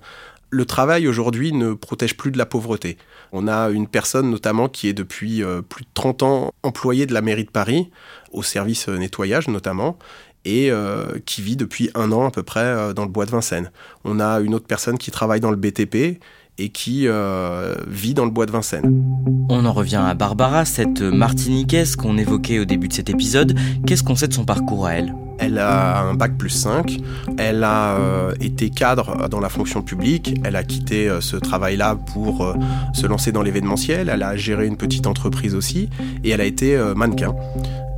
Le 0.49 0.63
travail 0.63 1.09
aujourd'hui 1.09 1.51
ne 1.51 1.73
protège 1.73 2.15
plus 2.15 2.31
de 2.31 2.37
la 2.37 2.45
pauvreté. 2.45 2.97
On 3.33 3.49
a 3.49 3.69
une 3.69 3.85
personne 3.85 4.31
notamment 4.31 4.69
qui 4.69 4.87
est 4.87 4.93
depuis 4.93 5.43
euh, 5.43 5.61
plus 5.61 5.83
de 5.83 5.89
30 5.93 6.23
ans 6.23 6.53
employée 6.63 7.05
de 7.05 7.13
la 7.13 7.21
mairie 7.21 7.45
de 7.45 7.51
Paris, 7.51 7.91
au 8.31 8.43
service 8.43 8.87
euh, 8.87 8.97
nettoyage 8.97 9.49
notamment, 9.49 9.99
et 10.45 10.71
qui 11.27 11.43
vit 11.43 11.55
depuis 11.55 11.91
un 11.93 12.11
an 12.11 12.25
à 12.25 12.31
peu 12.31 12.41
près 12.41 12.95
dans 12.95 13.03
le 13.03 13.11
bois 13.11 13.27
de 13.27 13.29
Vincennes. 13.29 13.71
On 14.05 14.19
a 14.19 14.39
une 14.39 14.55
autre 14.55 14.65
personne 14.65 14.97
qui 14.97 15.11
travaille 15.11 15.39
dans 15.39 15.51
le 15.51 15.55
BTP 15.55 16.19
et 16.61 16.69
qui 16.69 17.07
euh, 17.07 17.73
vit 17.87 18.13
dans 18.13 18.25
le 18.25 18.29
bois 18.29 18.45
de 18.45 18.51
Vincennes. 18.51 19.03
On 19.49 19.65
en 19.65 19.73
revient 19.73 20.01
à 20.05 20.13
Barbara, 20.13 20.63
cette 20.63 21.01
martiniquaise 21.01 21.95
qu'on 21.95 22.17
évoquait 22.19 22.59
au 22.59 22.65
début 22.65 22.87
de 22.87 22.93
cet 22.93 23.09
épisode. 23.09 23.57
Qu'est-ce 23.87 24.03
qu'on 24.03 24.15
sait 24.15 24.27
de 24.27 24.33
son 24.33 24.45
parcours 24.45 24.85
à 24.85 24.93
elle? 24.93 25.15
Elle 25.39 25.57
a 25.57 26.01
un 26.01 26.13
bac 26.13 26.37
plus 26.37 26.51
5, 26.51 26.99
elle 27.39 27.63
a 27.63 27.95
euh, 27.95 28.31
été 28.39 28.69
cadre 28.69 29.27
dans 29.27 29.39
la 29.39 29.49
fonction 29.49 29.81
publique, 29.81 30.35
elle 30.43 30.55
a 30.55 30.63
quitté 30.63 31.09
euh, 31.09 31.19
ce 31.19 31.35
travail-là 31.35 31.95
pour 31.95 32.55
se 32.93 33.07
lancer 33.07 33.31
dans 33.31 33.41
l'événementiel, 33.41 34.07
elle 34.07 34.21
a 34.21 34.35
géré 34.35 34.67
une 34.67 34.77
petite 34.77 35.07
entreprise 35.07 35.55
aussi, 35.55 35.89
et 36.23 36.29
elle 36.29 36.41
a 36.41 36.45
été 36.45 36.79
mannequin. 36.95 37.33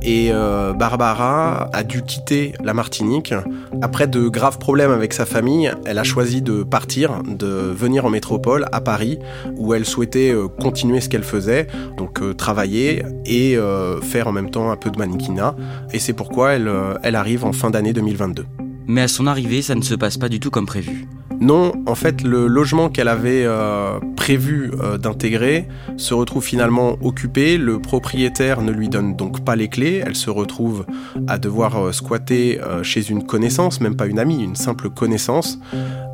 Et 0.04 0.28
euh, 0.30 0.74
Barbara 0.74 1.70
a 1.72 1.82
dû 1.82 2.02
quitter 2.02 2.52
la 2.62 2.74
Martinique. 2.74 3.32
Après 3.80 4.06
de 4.06 4.28
graves 4.28 4.58
problèmes 4.58 4.90
avec 4.90 5.14
sa 5.14 5.24
famille, 5.24 5.72
elle 5.86 5.98
a 5.98 6.04
choisi 6.04 6.42
de 6.42 6.62
partir, 6.62 7.22
de 7.22 7.46
venir 7.46 8.04
en 8.04 8.10
métropole, 8.10 8.66
à 8.70 8.82
Paris, 8.82 9.18
où 9.56 9.72
elle 9.72 9.86
souhaitait 9.86 10.30
euh, 10.30 10.46
continuer 10.46 11.00
ce 11.00 11.08
qu'elle 11.08 11.24
faisait, 11.24 11.68
donc 11.96 12.20
euh, 12.20 12.34
travailler 12.34 13.02
et 13.24 13.56
faire 14.02 14.28
en 14.28 14.32
même 14.32 14.50
temps 14.50 14.70
un 14.70 14.76
peu 14.76 14.90
de 14.90 14.98
mannequinat. 14.98 15.56
Et 15.92 15.98
c'est 15.98 16.12
pourquoi 16.12 16.52
elle, 16.52 16.70
elle 17.02 17.16
arrive 17.16 17.44
en 17.44 17.52
fin 17.52 17.70
d'année 17.70 17.92
2022. 17.92 18.44
Mais 18.86 19.00
à 19.00 19.08
son 19.08 19.26
arrivée, 19.26 19.62
ça 19.62 19.74
ne 19.74 19.82
se 19.82 19.94
passe 19.94 20.18
pas 20.18 20.28
du 20.28 20.40
tout 20.40 20.50
comme 20.50 20.66
prévu. 20.66 21.06
Non, 21.44 21.72
en 21.84 21.94
fait, 21.94 22.22
le 22.22 22.46
logement 22.46 22.88
qu'elle 22.88 23.06
avait 23.06 23.44
euh, 23.44 24.00
prévu 24.16 24.70
euh, 24.80 24.96
d'intégrer 24.96 25.68
se 25.98 26.14
retrouve 26.14 26.42
finalement 26.42 26.96
occupé. 27.02 27.58
Le 27.58 27.78
propriétaire 27.80 28.62
ne 28.62 28.72
lui 28.72 28.88
donne 28.88 29.14
donc 29.14 29.44
pas 29.44 29.54
les 29.54 29.68
clés. 29.68 30.02
Elle 30.06 30.16
se 30.16 30.30
retrouve 30.30 30.86
à 31.26 31.36
devoir 31.36 31.76
euh, 31.76 31.92
squatter 31.92 32.58
chez 32.82 33.10
une 33.10 33.26
connaissance, 33.26 33.82
même 33.82 33.94
pas 33.94 34.06
une 34.06 34.18
amie, 34.18 34.42
une 34.42 34.56
simple 34.56 34.88
connaissance. 34.88 35.58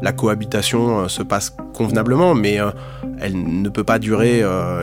La 0.03 0.13
cohabitation 0.13 1.09
se 1.09 1.23
passe 1.23 1.55
convenablement, 1.75 2.35
mais 2.35 2.59
elle 3.21 3.63
ne 3.63 3.69
peut 3.69 3.85
pas 3.85 3.99
durer 3.99 4.43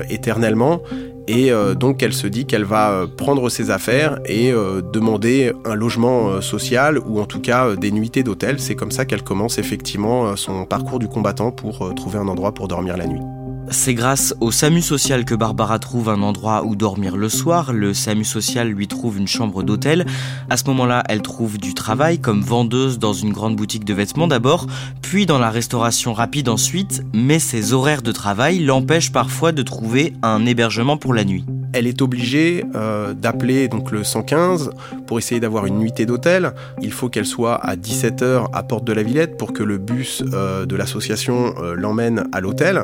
éternellement. 0.10 0.82
Et 1.28 1.52
euh, 1.52 1.76
donc 1.76 2.02
elle 2.02 2.14
se 2.14 2.26
dit 2.26 2.46
qu'elle 2.46 2.64
va 2.64 2.92
euh, 2.92 3.08
prendre 3.08 3.50
ses 3.50 3.70
affaires 3.70 4.20
et 4.26 4.52
euh, 4.52 4.82
demander 4.82 5.52
un 5.66 5.76
logement 5.76 6.42
social 6.42 6.98
ou 6.98 7.20
en 7.20 7.26
tout 7.26 7.42
cas 7.42 7.76
des 7.76 7.92
nuitées 7.92 8.24
d'hôtel. 8.24 8.60
C'est 8.60 8.76
comme 8.76 8.92
ça 8.92 9.06
qu'elle 9.06 9.24
commence 9.24 9.58
effectivement 9.58 10.36
son 10.36 10.66
parcours 10.66 11.00
du 11.00 11.08
combattant 11.08 11.52
pour 11.52 11.94
trouver 11.96 12.18
un 12.18 12.28
endroit 12.28 12.54
pour 12.54 12.68
dormir 12.68 12.96
la 12.98 13.08
nuit. 13.08 13.37
C'est 13.70 13.94
grâce 13.94 14.34
au 14.40 14.52
SAMU 14.52 14.82
social 14.82 15.26
que 15.26 15.36
Barbara 15.36 15.78
trouve 15.80 16.10
un 16.10 16.22
endroit 16.22 16.64
où 16.64 16.76
dormir 16.76 17.18
le 17.18 17.28
soir. 17.28 17.74
Le 17.74 17.94
SAMU 17.94 18.24
social 18.24 18.70
lui 18.70 18.88
trouve 18.88 19.18
une 19.18 19.28
chambre 19.28 19.62
d'hôtel. 19.62 20.06
À 20.50 20.56
ce 20.56 20.64
moment-là, 20.68 21.04
elle 21.10 21.22
trouve 21.22 21.58
du 21.58 21.74
travail 21.74 22.20
comme 22.20 22.42
vendeuse 22.42 22.98
dans 22.98 23.14
une 23.14 23.34
grande 23.34 23.58
boutique 23.58 23.84
de 23.84 23.94
vêtements 23.94 24.28
d'abord, 24.28 24.68
puis 25.02 25.26
dans 25.26 25.40
la 25.40 25.50
restauration 25.50 26.14
rapide 26.14 26.48
ensuite, 26.48 27.04
mais 27.14 27.40
ses 27.40 27.74
horaires 27.74 28.02
de 28.02 28.12
travail 28.14 28.60
l'empêchent 28.60 29.12
parfois 29.12 29.52
de 29.52 29.62
trouver 29.64 30.14
un 30.24 30.46
hébergement 30.46 30.98
pour 30.98 31.14
la 31.14 31.26
nuit. 31.26 31.46
Elle 31.74 31.86
est 31.86 32.02
obligée 32.02 32.64
euh, 32.76 33.14
d'appeler 33.14 33.68
donc 33.68 33.92
le 33.92 34.04
115 34.04 34.72
pour 35.06 35.20
essayer 35.20 35.40
d'avoir 35.40 35.66
une 35.66 35.78
nuitée 35.78 36.06
d'hôtel. 36.06 36.54
Il 36.82 36.92
faut 36.92 37.10
qu'elle 37.10 37.26
soit 37.26 37.56
à 37.56 37.76
17h 37.76 38.48
à 38.54 38.64
Porte 38.64 38.86
de 38.86 38.94
la 38.94 39.04
Villette 39.04 39.38
pour 39.38 39.54
que 39.54 39.64
le 39.64 39.78
bus 39.78 40.24
euh, 40.34 40.66
de 40.66 40.76
l'association 40.76 41.54
euh, 41.62 41.76
l'emmène 41.76 42.24
à 42.32 42.40
l'hôtel. 42.40 42.84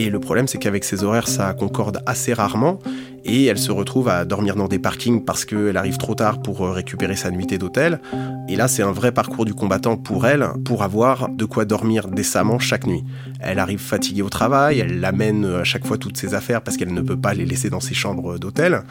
Et 0.00 0.10
le 0.10 0.20
problème, 0.20 0.46
c'est 0.46 0.58
qu'avec 0.58 0.84
ses 0.84 1.02
horaires, 1.02 1.26
ça 1.26 1.52
concorde 1.54 1.98
assez 2.06 2.32
rarement. 2.32 2.78
Et 3.24 3.46
elle 3.46 3.58
se 3.58 3.72
retrouve 3.72 4.08
à 4.08 4.24
dormir 4.24 4.54
dans 4.54 4.68
des 4.68 4.78
parkings 4.78 5.24
parce 5.24 5.44
qu'elle 5.44 5.76
arrive 5.76 5.96
trop 5.96 6.14
tard 6.14 6.40
pour 6.40 6.64
euh, 6.64 6.70
récupérer 6.70 7.16
sa 7.16 7.32
nuitée 7.32 7.58
d'hôtel. 7.58 8.00
Et 8.48 8.54
là, 8.54 8.68
c'est 8.68 8.84
un 8.84 8.92
vrai 8.92 9.10
parcours 9.10 9.44
du 9.44 9.54
combattant 9.54 9.96
pour 9.96 10.24
elle, 10.24 10.50
pour 10.64 10.84
avoir 10.84 11.28
de 11.28 11.44
quoi 11.44 11.64
dormir 11.64 12.06
décemment 12.06 12.60
chaque 12.60 12.86
nuit. 12.86 13.02
Elle 13.40 13.58
arrive 13.58 13.80
fatiguée 13.80 14.22
au 14.22 14.28
travail, 14.28 14.78
elle 14.78 15.04
amène 15.04 15.44
à 15.44 15.64
chaque 15.64 15.84
fois 15.84 15.98
toutes 15.98 16.16
ses 16.16 16.32
affaires 16.32 16.62
parce 16.62 16.76
qu'elle 16.76 16.94
ne 16.94 17.00
peut 17.00 17.20
pas 17.20 17.34
les 17.34 17.44
laisser 17.44 17.68
dans 17.68 17.80
ses 17.80 17.94
chambres 17.94 18.38
d'hôtel. 18.38 18.84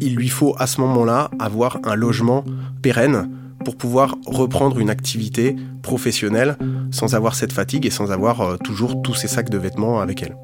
Il 0.00 0.14
lui 0.14 0.28
faut 0.28 0.54
à 0.60 0.68
ce 0.68 0.80
moment-là 0.80 1.28
avoir 1.40 1.80
un 1.82 1.96
logement 1.96 2.44
pérenne 2.82 3.28
pour 3.66 3.74
pouvoir 3.74 4.14
reprendre 4.26 4.78
une 4.78 4.90
activité 4.90 5.56
professionnelle 5.82 6.56
sans 6.92 7.16
avoir 7.16 7.34
cette 7.34 7.52
fatigue 7.52 7.84
et 7.84 7.90
sans 7.90 8.12
avoir 8.12 8.40
euh, 8.40 8.56
toujours 8.58 9.02
tous 9.02 9.14
ses 9.14 9.26
sacs 9.26 9.50
de 9.50 9.58
vêtements 9.58 9.98
avec 9.98 10.22
elle. 10.22 10.36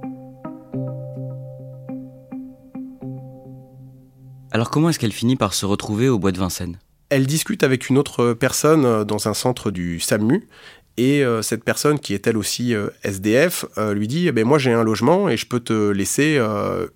Alors 4.50 4.70
comment 4.70 4.88
est-ce 4.88 4.98
qu'elle 4.98 5.12
finit 5.12 5.36
par 5.36 5.54
se 5.54 5.64
retrouver 5.64 6.08
au 6.08 6.18
bois 6.18 6.32
de 6.32 6.38
Vincennes? 6.38 6.80
Elle 7.10 7.28
discute 7.28 7.62
avec 7.62 7.88
une 7.88 7.96
autre 7.96 8.32
personne 8.32 8.84
euh, 8.84 9.04
dans 9.04 9.28
un 9.28 9.34
centre 9.34 9.70
du 9.70 10.00
SAMU 10.00 10.48
et 10.96 11.24
euh, 11.24 11.42
cette 11.42 11.62
personne, 11.62 12.00
qui 12.00 12.14
est 12.14 12.26
elle 12.26 12.36
aussi 12.36 12.74
SDF, 13.04 13.66
lui 13.92 14.08
dit 14.08 14.26
eh 14.26 14.32
ben, 14.32 14.44
Moi 14.44 14.58
j'ai 14.58 14.72
un 14.72 14.82
logement 14.82 15.28
et 15.28 15.36
je 15.36 15.46
peux 15.46 15.60
te 15.60 15.92
laisser 15.92 16.40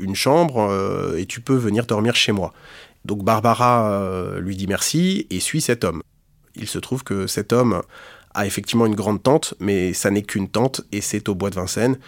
une 0.01 0.17
chambre 0.17 1.15
et 1.17 1.25
tu 1.25 1.41
peux 1.41 1.55
venir 1.55 1.87
dormir 1.87 2.17
chez 2.17 2.33
moi. 2.33 2.53
Donc 3.05 3.23
Barbara 3.23 4.37
lui 4.41 4.57
dit 4.57 4.67
merci 4.67 5.29
et 5.31 5.39
suit 5.39 5.61
cet 5.61 5.85
homme. 5.85 6.03
Il 6.57 6.67
se 6.67 6.79
trouve 6.79 7.05
que 7.05 7.27
cet 7.27 7.53
homme 7.53 7.83
a 8.35 8.47
effectivement 8.47 8.87
une 8.87 8.95
grande 8.95 9.23
tente, 9.23 9.55
mais 9.61 9.93
ça 9.93 10.11
n'est 10.11 10.23
qu'une 10.23 10.49
tente 10.49 10.83
et 10.93 11.01
c'est 11.01 11.29
au 11.29 11.35
bois 11.35 11.51
de 11.51 11.55
Vincennes. 11.55 11.99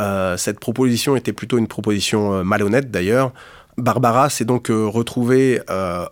Euh, 0.00 0.36
cette 0.36 0.60
proposition 0.60 1.16
était 1.16 1.32
plutôt 1.32 1.58
une 1.58 1.66
proposition 1.66 2.34
euh, 2.34 2.42
malhonnête 2.44 2.90
d'ailleurs. 2.90 3.32
Barbara 3.78 4.30
s'est 4.30 4.44
donc 4.44 4.70
euh, 4.70 4.86
retrouvée 4.86 5.60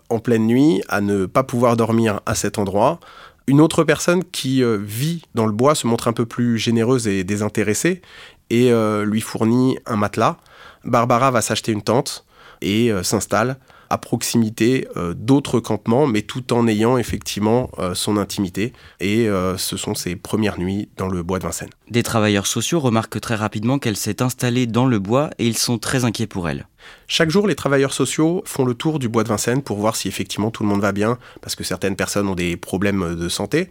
en 0.09 0.19
pleine 0.19 0.47
nuit 0.47 0.81
à 0.89 0.99
ne 0.99 1.25
pas 1.27 1.43
pouvoir 1.43 1.77
dormir 1.77 2.21
à 2.25 2.35
cet 2.35 2.57
endroit. 2.57 2.99
Une 3.47 3.61
autre 3.61 3.83
personne 3.83 4.23
qui 4.23 4.63
vit 4.63 5.23
dans 5.35 5.45
le 5.45 5.51
bois 5.51 5.75
se 5.75 5.85
montre 5.85 6.07
un 6.07 6.13
peu 6.13 6.25
plus 6.25 6.57
généreuse 6.57 7.07
et 7.07 7.23
désintéressée 7.23 8.01
et 8.49 8.71
lui 9.03 9.19
fournit 9.19 9.77
un 9.85 9.95
matelas. 9.95 10.37
Barbara 10.85 11.31
va 11.31 11.41
s'acheter 11.41 11.71
une 11.71 11.81
tente 11.81 12.25
et 12.61 12.91
s'installe 13.03 13.57
à 13.91 13.97
proximité 13.97 14.87
euh, 14.95 15.13
d'autres 15.13 15.59
campements, 15.59 16.07
mais 16.07 16.21
tout 16.21 16.53
en 16.53 16.65
ayant 16.65 16.97
effectivement 16.97 17.69
euh, 17.77 17.93
son 17.93 18.15
intimité. 18.15 18.71
Et 19.01 19.27
euh, 19.27 19.57
ce 19.57 19.75
sont 19.75 19.95
ses 19.95 20.15
premières 20.15 20.57
nuits 20.57 20.87
dans 20.95 21.09
le 21.09 21.23
bois 21.23 21.39
de 21.39 21.43
Vincennes. 21.43 21.69
Des 21.89 22.01
travailleurs 22.01 22.47
sociaux 22.47 22.79
remarquent 22.79 23.19
très 23.19 23.35
rapidement 23.35 23.79
qu'elle 23.79 23.97
s'est 23.97 24.21
installée 24.21 24.65
dans 24.65 24.85
le 24.85 24.97
bois 24.97 25.29
et 25.39 25.45
ils 25.45 25.57
sont 25.57 25.77
très 25.77 26.05
inquiets 26.05 26.25
pour 26.25 26.47
elle. 26.47 26.67
Chaque 27.07 27.29
jour, 27.29 27.47
les 27.47 27.55
travailleurs 27.55 27.93
sociaux 27.93 28.43
font 28.45 28.63
le 28.63 28.73
tour 28.73 28.97
du 28.97 29.09
bois 29.09 29.23
de 29.23 29.29
Vincennes 29.29 29.61
pour 29.61 29.77
voir 29.77 29.97
si 29.97 30.07
effectivement 30.07 30.51
tout 30.51 30.63
le 30.63 30.69
monde 30.69 30.81
va 30.81 30.93
bien, 30.93 31.19
parce 31.41 31.55
que 31.55 31.65
certaines 31.65 31.97
personnes 31.97 32.27
ont 32.29 32.35
des 32.35 32.55
problèmes 32.55 33.15
de 33.15 33.29
santé. 33.29 33.69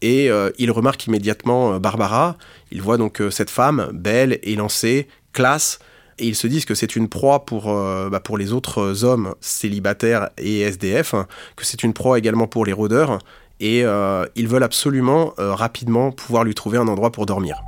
Et 0.00 0.30
ils 0.58 0.70
remarquent 0.70 1.06
immédiatement 1.06 1.78
Barbara. 1.80 2.36
Ils 2.70 2.80
voient 2.80 2.96
donc 2.96 3.22
cette 3.30 3.50
femme, 3.50 3.90
belle, 3.92 4.38
élancée, 4.42 5.06
classe, 5.34 5.80
et 6.18 6.26
ils 6.26 6.36
se 6.36 6.46
disent 6.46 6.64
que 6.64 6.74
c'est 6.74 6.96
une 6.96 7.08
proie 7.08 7.44
pour, 7.44 7.70
euh, 7.70 8.08
bah, 8.10 8.20
pour 8.20 8.38
les 8.38 8.52
autres 8.52 9.04
hommes 9.04 9.34
célibataires 9.40 10.30
et 10.38 10.60
SDF, 10.60 11.14
que 11.56 11.64
c'est 11.64 11.82
une 11.82 11.92
proie 11.92 12.18
également 12.18 12.46
pour 12.46 12.64
les 12.64 12.72
rôdeurs, 12.72 13.18
et 13.60 13.84
euh, 13.84 14.26
ils 14.34 14.48
veulent 14.48 14.62
absolument 14.62 15.32
euh, 15.38 15.54
rapidement 15.54 16.12
pouvoir 16.12 16.44
lui 16.44 16.54
trouver 16.54 16.78
un 16.78 16.88
endroit 16.88 17.10
pour 17.10 17.26
dormir. 17.26 17.62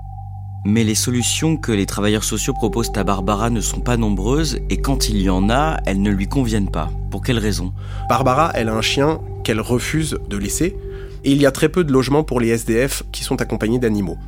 Mais 0.64 0.84
les 0.84 0.94
solutions 0.94 1.56
que 1.56 1.72
les 1.72 1.86
travailleurs 1.86 2.24
sociaux 2.24 2.52
proposent 2.52 2.92
à 2.96 3.04
Barbara 3.04 3.48
ne 3.48 3.60
sont 3.60 3.80
pas 3.80 3.96
nombreuses 3.96 4.58
et 4.68 4.78
quand 4.78 5.08
il 5.08 5.22
y 5.22 5.30
en 5.30 5.48
a, 5.50 5.78
elles 5.86 6.02
ne 6.02 6.10
lui 6.10 6.26
conviennent 6.26 6.70
pas. 6.70 6.90
Pour 7.10 7.22
quelle 7.22 7.38
raison? 7.38 7.72
Barbara, 8.08 8.50
elle 8.54 8.68
a 8.68 8.74
un 8.74 8.82
chien 8.82 9.20
qu'elle 9.44 9.60
refuse 9.60 10.18
de 10.28 10.36
laisser 10.36 10.76
et 11.24 11.32
il 11.32 11.40
y 11.40 11.46
a 11.46 11.52
très 11.52 11.68
peu 11.68 11.84
de 11.84 11.92
logements 11.92 12.24
pour 12.24 12.40
les 12.40 12.48
SDF 12.48 13.04
qui 13.12 13.22
sont 13.22 13.40
accompagnés 13.40 13.78
d'animaux. 13.78 14.18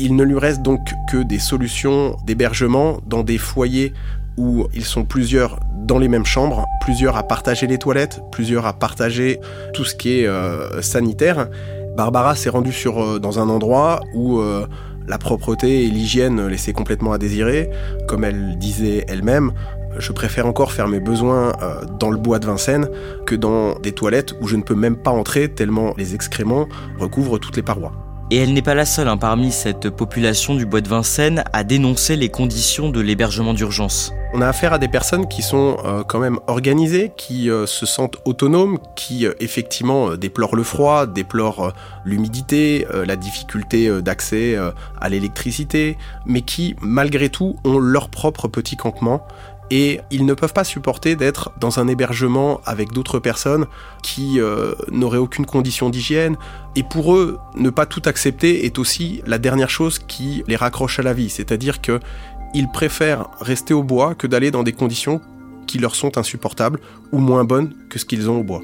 Il 0.00 0.14
ne 0.14 0.22
lui 0.22 0.38
reste 0.38 0.62
donc 0.62 0.78
que 1.10 1.16
des 1.16 1.40
solutions 1.40 2.16
d'hébergement 2.24 3.00
dans 3.06 3.24
des 3.24 3.36
foyers 3.36 3.92
où 4.36 4.68
ils 4.72 4.84
sont 4.84 5.04
plusieurs 5.04 5.58
dans 5.74 5.98
les 5.98 6.06
mêmes 6.06 6.24
chambres, 6.24 6.64
plusieurs 6.80 7.16
à 7.16 7.24
partager 7.24 7.66
les 7.66 7.78
toilettes, 7.78 8.20
plusieurs 8.30 8.64
à 8.64 8.72
partager 8.72 9.40
tout 9.74 9.84
ce 9.84 9.96
qui 9.96 10.20
est 10.20 10.26
euh, 10.26 10.80
sanitaire. 10.82 11.48
Barbara 11.96 12.36
s'est 12.36 12.48
rendue 12.48 12.72
sur, 12.72 13.02
euh, 13.02 13.18
dans 13.18 13.40
un 13.40 13.48
endroit 13.48 14.00
où 14.14 14.38
euh, 14.38 14.68
la 15.08 15.18
propreté 15.18 15.84
et 15.84 15.88
l'hygiène 15.88 16.46
laissaient 16.46 16.72
complètement 16.72 17.12
à 17.12 17.18
désirer. 17.18 17.68
Comme 18.06 18.22
elle 18.22 18.56
disait 18.56 19.04
elle-même, 19.08 19.50
je 19.98 20.12
préfère 20.12 20.46
encore 20.46 20.70
faire 20.70 20.86
mes 20.86 21.00
besoins 21.00 21.54
dans 21.98 22.10
le 22.10 22.18
bois 22.18 22.38
de 22.38 22.46
Vincennes 22.46 22.88
que 23.26 23.34
dans 23.34 23.74
des 23.80 23.92
toilettes 23.92 24.34
où 24.40 24.46
je 24.46 24.54
ne 24.54 24.62
peux 24.62 24.76
même 24.76 24.96
pas 24.96 25.10
entrer 25.10 25.48
tellement 25.48 25.94
les 25.96 26.14
excréments 26.14 26.68
recouvrent 27.00 27.38
toutes 27.38 27.56
les 27.56 27.62
parois. 27.62 28.07
Et 28.30 28.36
elle 28.36 28.52
n'est 28.52 28.60
pas 28.60 28.74
la 28.74 28.84
seule 28.84 29.08
hein, 29.08 29.16
parmi 29.16 29.50
cette 29.50 29.88
population 29.88 30.54
du 30.54 30.66
bois 30.66 30.82
de 30.82 30.88
Vincennes 30.88 31.44
à 31.54 31.64
dénoncer 31.64 32.14
les 32.14 32.28
conditions 32.28 32.90
de 32.90 33.00
l'hébergement 33.00 33.54
d'urgence. 33.54 34.12
On 34.34 34.42
a 34.42 34.46
affaire 34.46 34.74
à 34.74 34.78
des 34.78 34.88
personnes 34.88 35.26
qui 35.28 35.40
sont 35.40 35.78
euh, 35.86 36.02
quand 36.04 36.18
même 36.18 36.38
organisées, 36.46 37.10
qui 37.16 37.48
euh, 37.48 37.64
se 37.64 37.86
sentent 37.86 38.18
autonomes, 38.26 38.78
qui 38.94 39.24
euh, 39.24 39.32
effectivement 39.40 40.14
déplorent 40.14 40.56
le 40.56 40.62
froid, 40.62 41.06
déplorent 41.06 41.72
l'humidité, 42.04 42.86
la 43.06 43.16
difficulté 43.16 43.90
d'accès 44.02 44.56
à 45.00 45.08
l'électricité, 45.08 45.96
mais 46.26 46.42
qui 46.42 46.76
malgré 46.80 47.30
tout 47.30 47.56
ont 47.64 47.78
leur 47.78 48.10
propre 48.10 48.48
petit 48.48 48.76
campement 48.76 49.26
et 49.70 50.00
ils 50.10 50.24
ne 50.24 50.34
peuvent 50.34 50.52
pas 50.52 50.64
supporter 50.64 51.16
d'être 51.16 51.50
dans 51.60 51.78
un 51.78 51.88
hébergement 51.88 52.60
avec 52.64 52.92
d'autres 52.92 53.18
personnes 53.18 53.66
qui 54.02 54.40
euh, 54.40 54.72
n'auraient 54.90 55.18
aucune 55.18 55.46
condition 55.46 55.90
d'hygiène. 55.90 56.36
Et 56.76 56.82
pour 56.82 57.14
eux, 57.14 57.38
ne 57.56 57.70
pas 57.70 57.86
tout 57.86 58.02
accepter 58.06 58.64
est 58.64 58.78
aussi 58.78 59.22
la 59.26 59.38
dernière 59.38 59.70
chose 59.70 59.98
qui 59.98 60.42
les 60.46 60.56
raccroche 60.56 60.98
à 60.98 61.02
la 61.02 61.12
vie. 61.12 61.28
C'est-à-dire 61.28 61.80
qu'ils 61.80 62.68
préfèrent 62.72 63.28
rester 63.40 63.74
au 63.74 63.82
bois 63.82 64.14
que 64.14 64.26
d'aller 64.26 64.50
dans 64.50 64.62
des 64.62 64.72
conditions 64.72 65.20
qui 65.66 65.78
leur 65.78 65.94
sont 65.94 66.16
insupportables 66.16 66.80
ou 67.12 67.18
moins 67.18 67.44
bonnes 67.44 67.74
que 67.90 67.98
ce 67.98 68.06
qu'ils 68.06 68.30
ont 68.30 68.40
au 68.40 68.44
bois. 68.44 68.62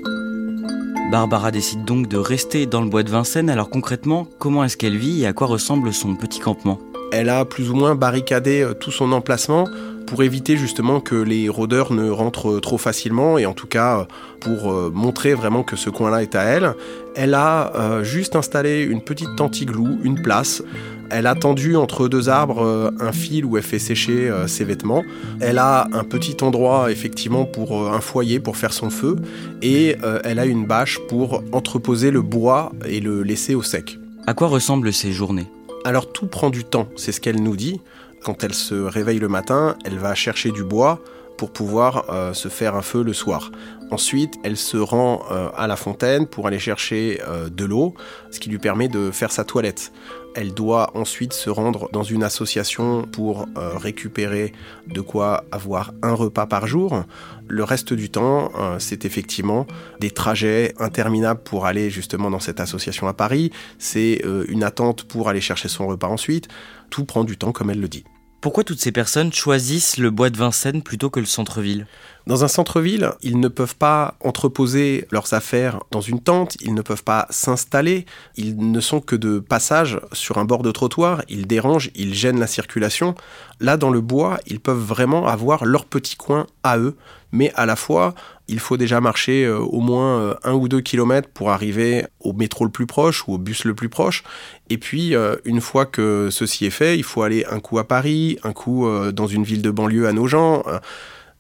Barbara 1.10 1.50
décide 1.50 1.84
donc 1.84 2.08
de 2.08 2.16
rester 2.16 2.66
dans 2.66 2.80
le 2.80 2.88
bois 2.88 3.02
de 3.02 3.10
Vincennes. 3.10 3.50
Alors 3.50 3.68
concrètement, 3.68 4.26
comment 4.38 4.64
est-ce 4.64 4.76
qu'elle 4.76 4.96
vit 4.96 5.22
et 5.22 5.26
à 5.26 5.32
quoi 5.32 5.46
ressemble 5.46 5.92
son 5.92 6.16
petit 6.16 6.40
campement? 6.40 6.80
Elle 7.12 7.28
a 7.28 7.44
plus 7.44 7.70
ou 7.70 7.76
moins 7.76 7.94
barricadé 7.94 8.62
euh, 8.62 8.74
tout 8.74 8.90
son 8.90 9.12
emplacement 9.12 9.68
pour 10.06 10.22
éviter 10.22 10.56
justement 10.56 11.00
que 11.00 11.14
les 11.14 11.48
rôdeurs 11.48 11.92
ne 11.92 12.10
rentrent 12.10 12.60
trop 12.60 12.78
facilement 12.78 13.38
et 13.38 13.46
en 13.46 13.52
tout 13.52 13.66
cas 13.66 14.06
pour 14.40 14.72
euh, 14.72 14.90
montrer 14.92 15.34
vraiment 15.34 15.62
que 15.62 15.76
ce 15.76 15.90
coin-là 15.90 16.22
est 16.22 16.34
à 16.34 16.42
elle, 16.42 16.74
elle 17.16 17.34
a 17.34 17.74
euh, 17.74 18.04
juste 18.04 18.36
installé 18.36 18.82
une 18.82 19.00
petite 19.00 19.34
tente 19.36 19.60
igloo, 19.60 19.98
une 20.02 20.20
place. 20.22 20.62
Elle 21.10 21.26
a 21.26 21.34
tendu 21.34 21.76
entre 21.76 22.08
deux 22.08 22.28
arbres 22.28 22.62
euh, 22.62 22.90
un 23.00 23.12
fil 23.12 23.44
où 23.44 23.56
elle 23.56 23.62
fait 23.62 23.78
sécher 23.78 24.30
ses 24.46 24.64
vêtements. 24.64 25.04
Elle 25.40 25.58
a 25.58 25.88
un 25.92 26.04
petit 26.04 26.36
endroit 26.42 26.90
effectivement 26.90 27.44
pour 27.44 27.92
un 27.92 28.00
foyer 28.00 28.40
pour 28.40 28.56
faire 28.56 28.72
son 28.72 28.90
feu 28.90 29.16
et 29.62 29.96
elle 30.24 30.38
a 30.38 30.46
une 30.46 30.66
bâche 30.66 30.98
pour 31.08 31.42
entreposer 31.52 32.10
le 32.10 32.22
bois 32.22 32.72
et 32.86 33.00
le 33.00 33.22
laisser 33.22 33.54
au 33.54 33.62
sec. 33.62 33.98
À 34.26 34.34
quoi 34.34 34.48
ressemblent 34.48 34.92
ces 34.92 35.12
journées? 35.12 35.46
Alors 35.84 36.10
tout 36.10 36.26
prend 36.26 36.48
du 36.48 36.64
temps, 36.64 36.88
c'est 36.96 37.12
ce 37.12 37.20
qu'elle 37.20 37.42
nous 37.42 37.56
dit. 37.56 37.80
Quand 38.24 38.42
elle 38.42 38.54
se 38.54 38.74
réveille 38.74 39.18
le 39.18 39.28
matin, 39.28 39.76
elle 39.84 39.98
va 39.98 40.14
chercher 40.14 40.50
du 40.50 40.64
bois 40.64 40.98
pour 41.36 41.50
pouvoir 41.50 42.06
euh, 42.08 42.32
se 42.32 42.48
faire 42.48 42.74
un 42.74 42.80
feu 42.80 43.02
le 43.02 43.12
soir. 43.12 43.50
Ensuite, 43.90 44.36
elle 44.44 44.56
se 44.56 44.78
rend 44.78 45.24
euh, 45.30 45.50
à 45.56 45.66
la 45.66 45.76
fontaine 45.76 46.26
pour 46.26 46.46
aller 46.46 46.58
chercher 46.58 47.20
euh, 47.28 47.50
de 47.50 47.66
l'eau, 47.66 47.94
ce 48.30 48.40
qui 48.40 48.48
lui 48.48 48.58
permet 48.58 48.88
de 48.88 49.10
faire 49.10 49.30
sa 49.30 49.44
toilette. 49.44 49.92
Elle 50.34 50.54
doit 50.54 50.90
ensuite 50.94 51.34
se 51.34 51.50
rendre 51.50 51.90
dans 51.92 52.02
une 52.02 52.22
association 52.22 53.02
pour 53.02 53.46
récupérer 53.54 54.52
de 54.88 55.00
quoi 55.00 55.44
avoir 55.52 55.92
un 56.02 56.12
repas 56.12 56.46
par 56.46 56.66
jour. 56.66 57.04
Le 57.46 57.62
reste 57.62 57.92
du 57.92 58.10
temps, 58.10 58.50
c'est 58.80 59.04
effectivement 59.04 59.64
des 60.00 60.10
trajets 60.10 60.74
interminables 60.80 61.40
pour 61.44 61.66
aller 61.66 61.88
justement 61.88 62.32
dans 62.32 62.40
cette 62.40 62.58
association 62.58 63.06
à 63.06 63.12
Paris. 63.12 63.52
C'est 63.78 64.24
une 64.48 64.64
attente 64.64 65.04
pour 65.04 65.28
aller 65.28 65.40
chercher 65.40 65.68
son 65.68 65.86
repas 65.86 66.08
ensuite. 66.08 66.48
Tout 66.90 67.04
prend 67.04 67.22
du 67.22 67.36
temps 67.36 67.52
comme 67.52 67.70
elle 67.70 67.80
le 67.80 67.86
dit. 67.88 68.02
Pourquoi 68.44 68.62
toutes 68.62 68.82
ces 68.82 68.92
personnes 68.92 69.32
choisissent 69.32 69.96
le 69.96 70.10
bois 70.10 70.28
de 70.28 70.36
Vincennes 70.36 70.82
plutôt 70.82 71.08
que 71.08 71.18
le 71.18 71.24
centre-ville? 71.24 71.86
Dans 72.26 72.42
un 72.42 72.48
centre-ville, 72.48 73.10
ils 73.20 73.38
ne 73.38 73.48
peuvent 73.48 73.76
pas 73.76 74.14
entreposer 74.24 75.06
leurs 75.10 75.34
affaires 75.34 75.80
dans 75.90 76.00
une 76.00 76.20
tente, 76.20 76.56
ils 76.62 76.72
ne 76.72 76.80
peuvent 76.80 77.04
pas 77.04 77.26
s'installer, 77.28 78.06
ils 78.36 78.56
ne 78.56 78.80
sont 78.80 79.00
que 79.00 79.14
de 79.14 79.40
passage 79.40 80.00
sur 80.12 80.38
un 80.38 80.46
bord 80.46 80.62
de 80.62 80.70
trottoir, 80.70 81.22
ils 81.28 81.46
dérangent, 81.46 81.90
ils 81.94 82.14
gênent 82.14 82.40
la 82.40 82.46
circulation. 82.46 83.14
Là, 83.60 83.76
dans 83.76 83.90
le 83.90 84.00
bois, 84.00 84.38
ils 84.46 84.58
peuvent 84.58 84.82
vraiment 84.82 85.26
avoir 85.26 85.66
leur 85.66 85.84
petit 85.84 86.16
coin 86.16 86.46
à 86.62 86.78
eux, 86.78 86.96
mais 87.30 87.52
à 87.56 87.66
la 87.66 87.76
fois, 87.76 88.14
il 88.48 88.58
faut 88.58 88.78
déjà 88.78 89.02
marcher 89.02 89.44
euh, 89.44 89.58
au 89.58 89.80
moins 89.80 90.20
euh, 90.20 90.34
un 90.44 90.52
ou 90.54 90.66
deux 90.66 90.80
kilomètres 90.80 91.28
pour 91.28 91.50
arriver 91.50 92.06
au 92.20 92.32
métro 92.32 92.64
le 92.64 92.70
plus 92.70 92.86
proche 92.86 93.28
ou 93.28 93.34
au 93.34 93.38
bus 93.38 93.64
le 93.64 93.74
plus 93.74 93.90
proche. 93.90 94.22
Et 94.70 94.78
puis, 94.78 95.14
euh, 95.14 95.36
une 95.44 95.60
fois 95.60 95.84
que 95.84 96.28
ceci 96.30 96.64
est 96.64 96.70
fait, 96.70 96.96
il 96.96 97.04
faut 97.04 97.22
aller 97.22 97.44
un 97.50 97.60
coup 97.60 97.78
à 97.78 97.84
Paris, 97.86 98.38
un 98.44 98.52
coup 98.52 98.88
dans 99.12 99.26
une 99.26 99.44
ville 99.44 99.62
de 99.62 99.70
banlieue 99.70 100.06
à 100.06 100.12
Nogent 100.12 100.62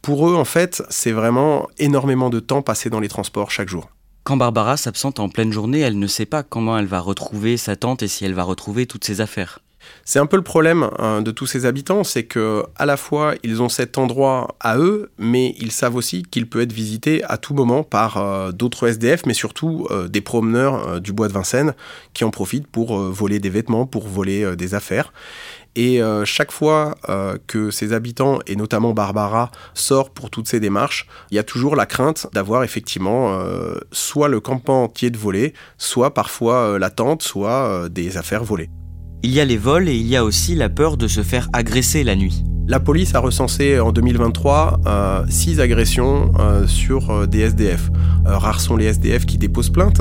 pour 0.04 0.28
eux, 0.28 0.34
en 0.34 0.44
fait, 0.44 0.82
c'est 0.90 1.12
vraiment 1.12 1.66
énormément 1.78 2.28
de 2.28 2.38
temps 2.38 2.60
passé 2.60 2.90
dans 2.90 3.00
les 3.00 3.08
transports 3.08 3.50
chaque 3.50 3.70
jour. 3.70 3.88
Quand 4.22 4.36
Barbara 4.36 4.76
s'absente 4.76 5.18
en 5.18 5.30
pleine 5.30 5.50
journée, 5.50 5.80
elle 5.80 5.98
ne 5.98 6.06
sait 6.06 6.26
pas 6.26 6.42
comment 6.42 6.76
elle 6.76 6.84
va 6.84 7.00
retrouver 7.00 7.56
sa 7.56 7.74
tante 7.74 8.02
et 8.02 8.08
si 8.08 8.26
elle 8.26 8.34
va 8.34 8.42
retrouver 8.42 8.84
toutes 8.84 9.04
ses 9.04 9.22
affaires. 9.22 9.60
C'est 10.04 10.18
un 10.18 10.26
peu 10.26 10.36
le 10.36 10.42
problème 10.42 10.88
hein, 10.98 11.22
de 11.22 11.30
tous 11.30 11.46
ces 11.46 11.66
habitants, 11.66 12.04
c'est 12.04 12.24
que 12.24 12.64
à 12.76 12.86
la 12.86 12.96
fois 12.96 13.34
ils 13.42 13.62
ont 13.62 13.68
cet 13.68 13.98
endroit 13.98 14.54
à 14.60 14.78
eux, 14.78 15.10
mais 15.18 15.54
ils 15.58 15.72
savent 15.72 15.96
aussi 15.96 16.22
qu'il 16.22 16.48
peut 16.48 16.60
être 16.60 16.72
visité 16.72 17.22
à 17.24 17.38
tout 17.38 17.54
moment 17.54 17.82
par 17.82 18.18
euh, 18.18 18.52
d'autres 18.52 18.88
SDF, 18.88 19.26
mais 19.26 19.34
surtout 19.34 19.86
euh, 19.90 20.08
des 20.08 20.20
promeneurs 20.20 20.88
euh, 20.88 21.00
du 21.00 21.12
bois 21.12 21.28
de 21.28 21.32
Vincennes 21.32 21.74
qui 22.12 22.24
en 22.24 22.30
profitent 22.30 22.66
pour 22.66 22.98
voler 22.98 23.38
des 23.38 23.50
vêtements, 23.50 23.86
pour 23.86 24.06
voler 24.06 24.56
des 24.56 24.74
affaires. 24.74 25.12
Et 25.76 26.00
chaque 26.24 26.52
fois 26.52 26.94
que 27.46 27.70
ces 27.70 27.92
habitants, 27.92 28.38
et 28.46 28.56
notamment 28.56 28.92
Barbara, 28.92 29.50
sort 29.74 30.10
pour 30.10 30.30
toutes 30.30 30.48
ces 30.48 30.60
démarches, 30.60 31.06
il 31.30 31.34
y 31.34 31.38
a 31.38 31.42
toujours 31.42 31.74
la 31.76 31.86
crainte 31.86 32.28
d'avoir 32.32 32.62
effectivement 32.62 33.38
soit 33.90 34.28
le 34.28 34.40
campement 34.40 34.84
entier 34.84 35.10
de 35.10 35.18
voler, 35.18 35.52
soit 35.78 36.14
parfois 36.14 36.78
la 36.78 36.90
tente, 36.90 37.22
soit 37.22 37.88
des 37.88 38.16
affaires 38.16 38.44
volées. 38.44 38.70
Il 39.22 39.32
y 39.32 39.40
a 39.40 39.44
les 39.44 39.56
vols 39.56 39.88
et 39.88 39.96
il 39.96 40.06
y 40.06 40.16
a 40.16 40.24
aussi 40.24 40.54
la 40.54 40.68
peur 40.68 40.96
de 40.96 41.08
se 41.08 41.22
faire 41.22 41.48
agresser 41.52 42.04
la 42.04 42.14
nuit. 42.14 42.44
La 42.66 42.80
police 42.80 43.14
a 43.14 43.18
recensé 43.18 43.78
en 43.78 43.92
2023 43.92 44.80
6 45.28 45.58
euh, 45.58 45.62
agressions 45.62 46.32
euh, 46.38 46.66
sur 46.66 47.10
euh, 47.10 47.26
des 47.26 47.40
SDF. 47.40 47.90
rares 48.24 48.60
sont 48.60 48.76
les 48.76 48.86
SDF 48.86 49.26
qui 49.26 49.36
déposent 49.36 49.68
plainte. 49.68 50.00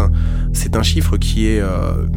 C'est 0.54 0.78
un 0.78 0.84
chiffre 0.84 1.18
qui 1.18 1.48
est 1.48 1.62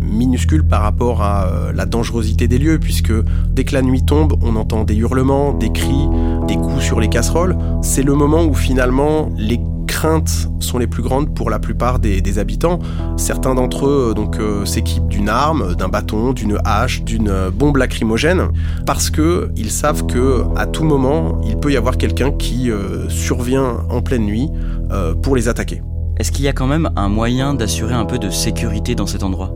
minuscule 0.01 0.63
par 0.63 0.83
rapport 0.83 1.23
à 1.23 1.73
la 1.75 1.85
dangerosité 1.85 2.47
des 2.47 2.59
lieux, 2.59 2.79
puisque 2.79 3.13
dès 3.49 3.65
que 3.65 3.75
la 3.75 3.83
nuit 3.83 4.05
tombe, 4.05 4.35
on 4.43 4.55
entend 4.55 4.85
des 4.85 4.95
hurlements, 4.95 5.53
des 5.53 5.73
cris, 5.73 6.07
des 6.47 6.57
coups 6.57 6.83
sur 6.85 7.01
les 7.01 7.09
casseroles. 7.09 7.57
C'est 7.83 8.05
le 8.05 8.15
moment 8.15 8.45
où 8.45 8.55
finalement 8.55 9.33
les 9.37 9.59
craintes 9.87 10.51
sont 10.61 10.77
les 10.77 10.87
plus 10.87 11.03
grandes 11.03 11.35
pour 11.35 11.49
la 11.49 11.59
plupart 11.59 11.99
des, 11.99 12.39
habitants. 12.39 12.81
Certains 13.17 13.55
d'entre 13.55 13.87
eux 13.87 14.13
donc 14.15 14.37
euh, 14.39 14.67
s'équipent 14.67 15.09
d'une 15.09 15.31
arme, 15.31 15.75
d'un 15.75 15.89
bâton, 15.89 16.35
d'une 16.35 16.59
hache, 16.65 17.03
d'une 17.03 17.33
bombe 17.51 17.79
lacrymogène, 17.79 18.49
parce 18.85 19.09
que 19.09 19.51
ils 19.57 19.71
savent 19.71 20.07
que 20.07 20.36
à 20.57 20.67
tout 20.67 20.85
moment 20.85 21.41
il 21.45 21.57
peut 21.57 21.73
y 21.73 21.77
avoir 21.77 21.97
quelqu'un 21.97 22.33
qui 22.33 22.71
euh, 22.71 23.09
survient 23.09 23.85
en 23.91 24.03
pleine 24.03 24.25
nuit 24.25 24.51
euh, 24.91 25.15
pour 25.15 25.37
les 25.37 25.49
attaquer. 25.49 25.83
Est-ce 26.19 26.33
qu'il 26.33 26.45
y 26.45 26.49
a 26.49 26.53
quand 26.53 26.67
même 26.67 26.91
un 26.97 27.09
moyen 27.09 27.53
d'assurer 27.53 27.93
un 27.93 28.07
peu 28.07 28.19
de 28.19 28.31
sécurité 28.31 28.95
dans 28.95 29.07
cet 29.07 29.23
endroit? 29.23 29.55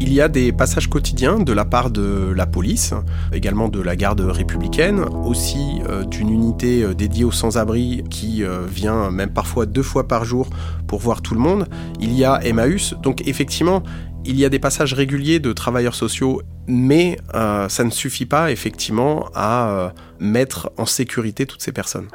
Il 0.00 0.12
y 0.12 0.20
a 0.20 0.26
des 0.26 0.50
passages 0.50 0.88
quotidiens 0.88 1.38
de 1.38 1.52
la 1.52 1.64
part 1.64 1.90
de 1.90 2.32
la 2.34 2.44
police, 2.44 2.92
également 3.32 3.68
de 3.68 3.80
la 3.80 3.94
garde 3.94 4.20
républicaine, 4.20 5.04
aussi 5.24 5.80
euh, 5.88 6.04
d'une 6.04 6.28
unité 6.28 6.84
dédiée 6.96 7.24
aux 7.24 7.30
sans-abri 7.30 8.02
qui 8.10 8.42
vient 8.68 9.12
même 9.12 9.30
parfois 9.30 9.66
deux 9.66 9.84
fois 9.84 10.08
par 10.08 10.24
jour 10.24 10.48
pour 10.88 10.98
voir 10.98 11.22
tout 11.22 11.34
le 11.34 11.40
monde. 11.40 11.66
Il 12.00 12.12
y 12.12 12.24
a 12.24 12.44
Emmaüs, 12.44 12.94
donc 13.00 13.22
effectivement, 13.28 13.84
il 14.24 14.38
y 14.38 14.44
a 14.44 14.48
des 14.48 14.58
passages 14.58 14.94
réguliers 14.94 15.40
de 15.40 15.52
travailleurs 15.52 15.94
sociaux, 15.94 16.42
mais 16.66 17.18
ça 17.32 17.84
ne 17.84 17.90
suffit 17.90 18.26
pas 18.26 18.50
effectivement 18.50 19.30
à 19.34 19.92
mettre 20.20 20.70
en 20.78 20.86
sécurité 20.86 21.46
toutes 21.46 21.62
ces 21.62 21.72
personnes. 21.72 22.08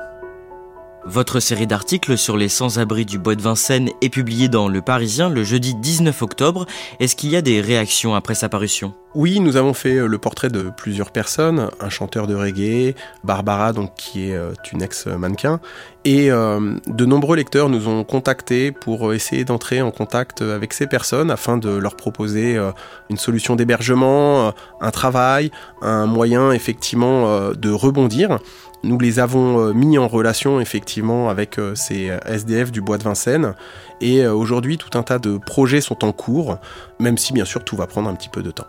Votre 1.10 1.40
série 1.40 1.68
d'articles 1.68 2.18
sur 2.18 2.36
les 2.36 2.50
sans-abri 2.50 3.06
du 3.06 3.18
bois 3.18 3.36
de 3.36 3.42
Vincennes 3.42 3.92
est 4.02 4.10
publiée 4.10 4.50
dans 4.50 4.68
Le 4.68 4.82
Parisien 4.82 5.30
le 5.30 5.46
jeudi 5.46 5.74
19 5.74 6.22
octobre. 6.22 6.66
Est-ce 7.00 7.16
qu'il 7.16 7.30
y 7.30 7.38
a 7.38 7.42
des 7.42 7.62
réactions 7.62 8.14
après 8.14 8.36
sa 8.36 8.50
parution? 8.50 8.94
Oui, 9.16 9.40
nous 9.40 9.56
avons 9.56 9.74
fait 9.74 9.96
euh, 9.96 10.06
le 10.06 10.18
portrait 10.20 10.50
de 10.50 10.70
plusieurs 10.78 11.12
personnes, 11.12 11.72
un 11.80 11.90
chanteur 11.90 12.28
de 12.28 12.36
reggae, 12.36 12.94
Barbara 13.24 13.74
donc 13.74 13.96
qui 13.96 14.30
est 14.30 14.36
euh, 14.36 14.52
une 14.72 14.84
ex-mannequin, 14.84 15.60
et 16.04 16.30
euh, 16.30 16.76
de 16.86 17.06
nombreux 17.06 17.36
lecteurs 17.38 17.70
nous 17.70 17.88
ont 17.88 18.04
contactés 18.04 18.72
pour 18.72 19.14
essayer 19.14 19.46
d'entrer 19.46 19.82
en 19.82 19.92
contact 19.92 20.42
avec 20.42 20.74
ces 20.74 20.88
personnes 20.88 21.32
afin 21.32 21.58
de 21.58 21.70
leur 21.70 21.96
proposer 21.96 22.58
une 23.10 23.18
solution 23.18 23.56
d'hébergement, 23.56 24.54
un 24.80 24.92
travail, 24.92 25.52
un 25.82 26.06
moyen 26.06 26.54
effectivement 26.54 27.52
de 27.52 27.70
rebondir. 27.70 28.40
Nous 28.88 28.98
les 28.98 29.20
avons 29.20 29.60
euh, 29.60 29.74
mis 29.74 29.98
en 29.98 30.08
relation 30.08 30.62
effectivement 30.62 31.28
avec 31.28 31.60
euh, 31.60 31.76
ces 31.76 32.10
euh, 32.10 32.20
SDF 32.26 32.72
du 32.72 32.80
bois 32.80 32.98
de 32.98 33.04
Vincennes 33.04 33.54
et 34.00 34.26
aujourd'hui 34.26 34.78
tout 34.78 34.98
un 34.98 35.04
tas 35.04 35.20
de 35.20 35.38
projets 35.38 35.82
sont 35.82 36.06
en 36.06 36.14
cours, 36.14 36.58
même 37.00 37.18
si 37.18 37.34
bien 37.34 37.44
sûr 37.44 37.66
tout 37.66 37.76
va 37.76 37.86
prendre 37.86 38.10
un 38.10 38.16
petit 38.16 38.30
peu 38.30 38.44
de 38.44 38.52
temps. 38.52 38.68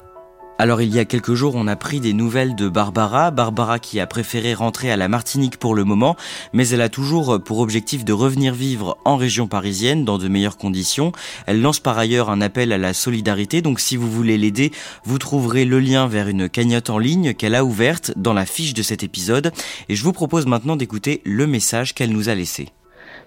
Alors 0.61 0.83
il 0.83 0.93
y 0.93 0.99
a 0.99 1.05
quelques 1.05 1.35
jours, 1.35 1.55
on 1.55 1.69
a 1.69 1.77
pris 1.77 2.01
des 2.01 2.13
nouvelles 2.13 2.57
de 2.57 2.69
Barbara, 2.69 3.31
Barbara 3.31 3.79
qui 3.79 4.01
a 4.01 4.09
préféré 4.09 4.55
rentrer 4.55 4.91
à 4.91 4.97
la 4.97 5.07
Martinique 5.07 5.57
pour 5.57 5.77
le 5.77 5.85
moment, 5.85 6.17
mais 6.53 6.69
elle 6.71 6.81
a 6.81 6.89
toujours 6.89 7.41
pour 7.41 7.61
objectif 7.61 8.05
de 8.05 8.13
revenir 8.13 8.55
vivre 8.55 8.99
en 9.05 9.17
région 9.17 9.47
parisienne 9.47 10.05
dans 10.05 10.19
de 10.19 10.27
meilleures 10.27 10.57
conditions. 10.57 11.13
Elle 11.47 11.61
lance 11.61 11.79
par 11.79 11.97
ailleurs 11.97 12.29
un 12.29 12.41
appel 12.41 12.73
à 12.73 12.79
la 12.79 12.93
solidarité, 12.93 13.63
donc 13.63 13.79
si 13.79 13.97
vous 13.97 14.11
voulez 14.11 14.37
l'aider, 14.37 14.73
vous 15.05 15.19
trouverez 15.19 15.65
le 15.65 15.79
lien 15.79 16.09
vers 16.09 16.27
une 16.27 16.49
cagnotte 16.49 16.91
en 16.91 16.99
ligne 16.99 17.35
qu'elle 17.35 17.55
a 17.55 17.65
ouverte 17.65 18.13
dans 18.17 18.35
la 18.35 18.45
fiche 18.45 18.75
de 18.75 18.83
cet 18.83 19.05
épisode, 19.05 19.53
et 19.89 19.95
je 19.95 20.03
vous 20.03 20.13
propose 20.13 20.47
maintenant 20.47 20.75
d'écouter 20.75 21.23
le 21.25 21.47
message 21.47 21.95
qu'elle 21.95 22.11
nous 22.11 22.31
a 22.31 22.35
laissé. 22.35 22.71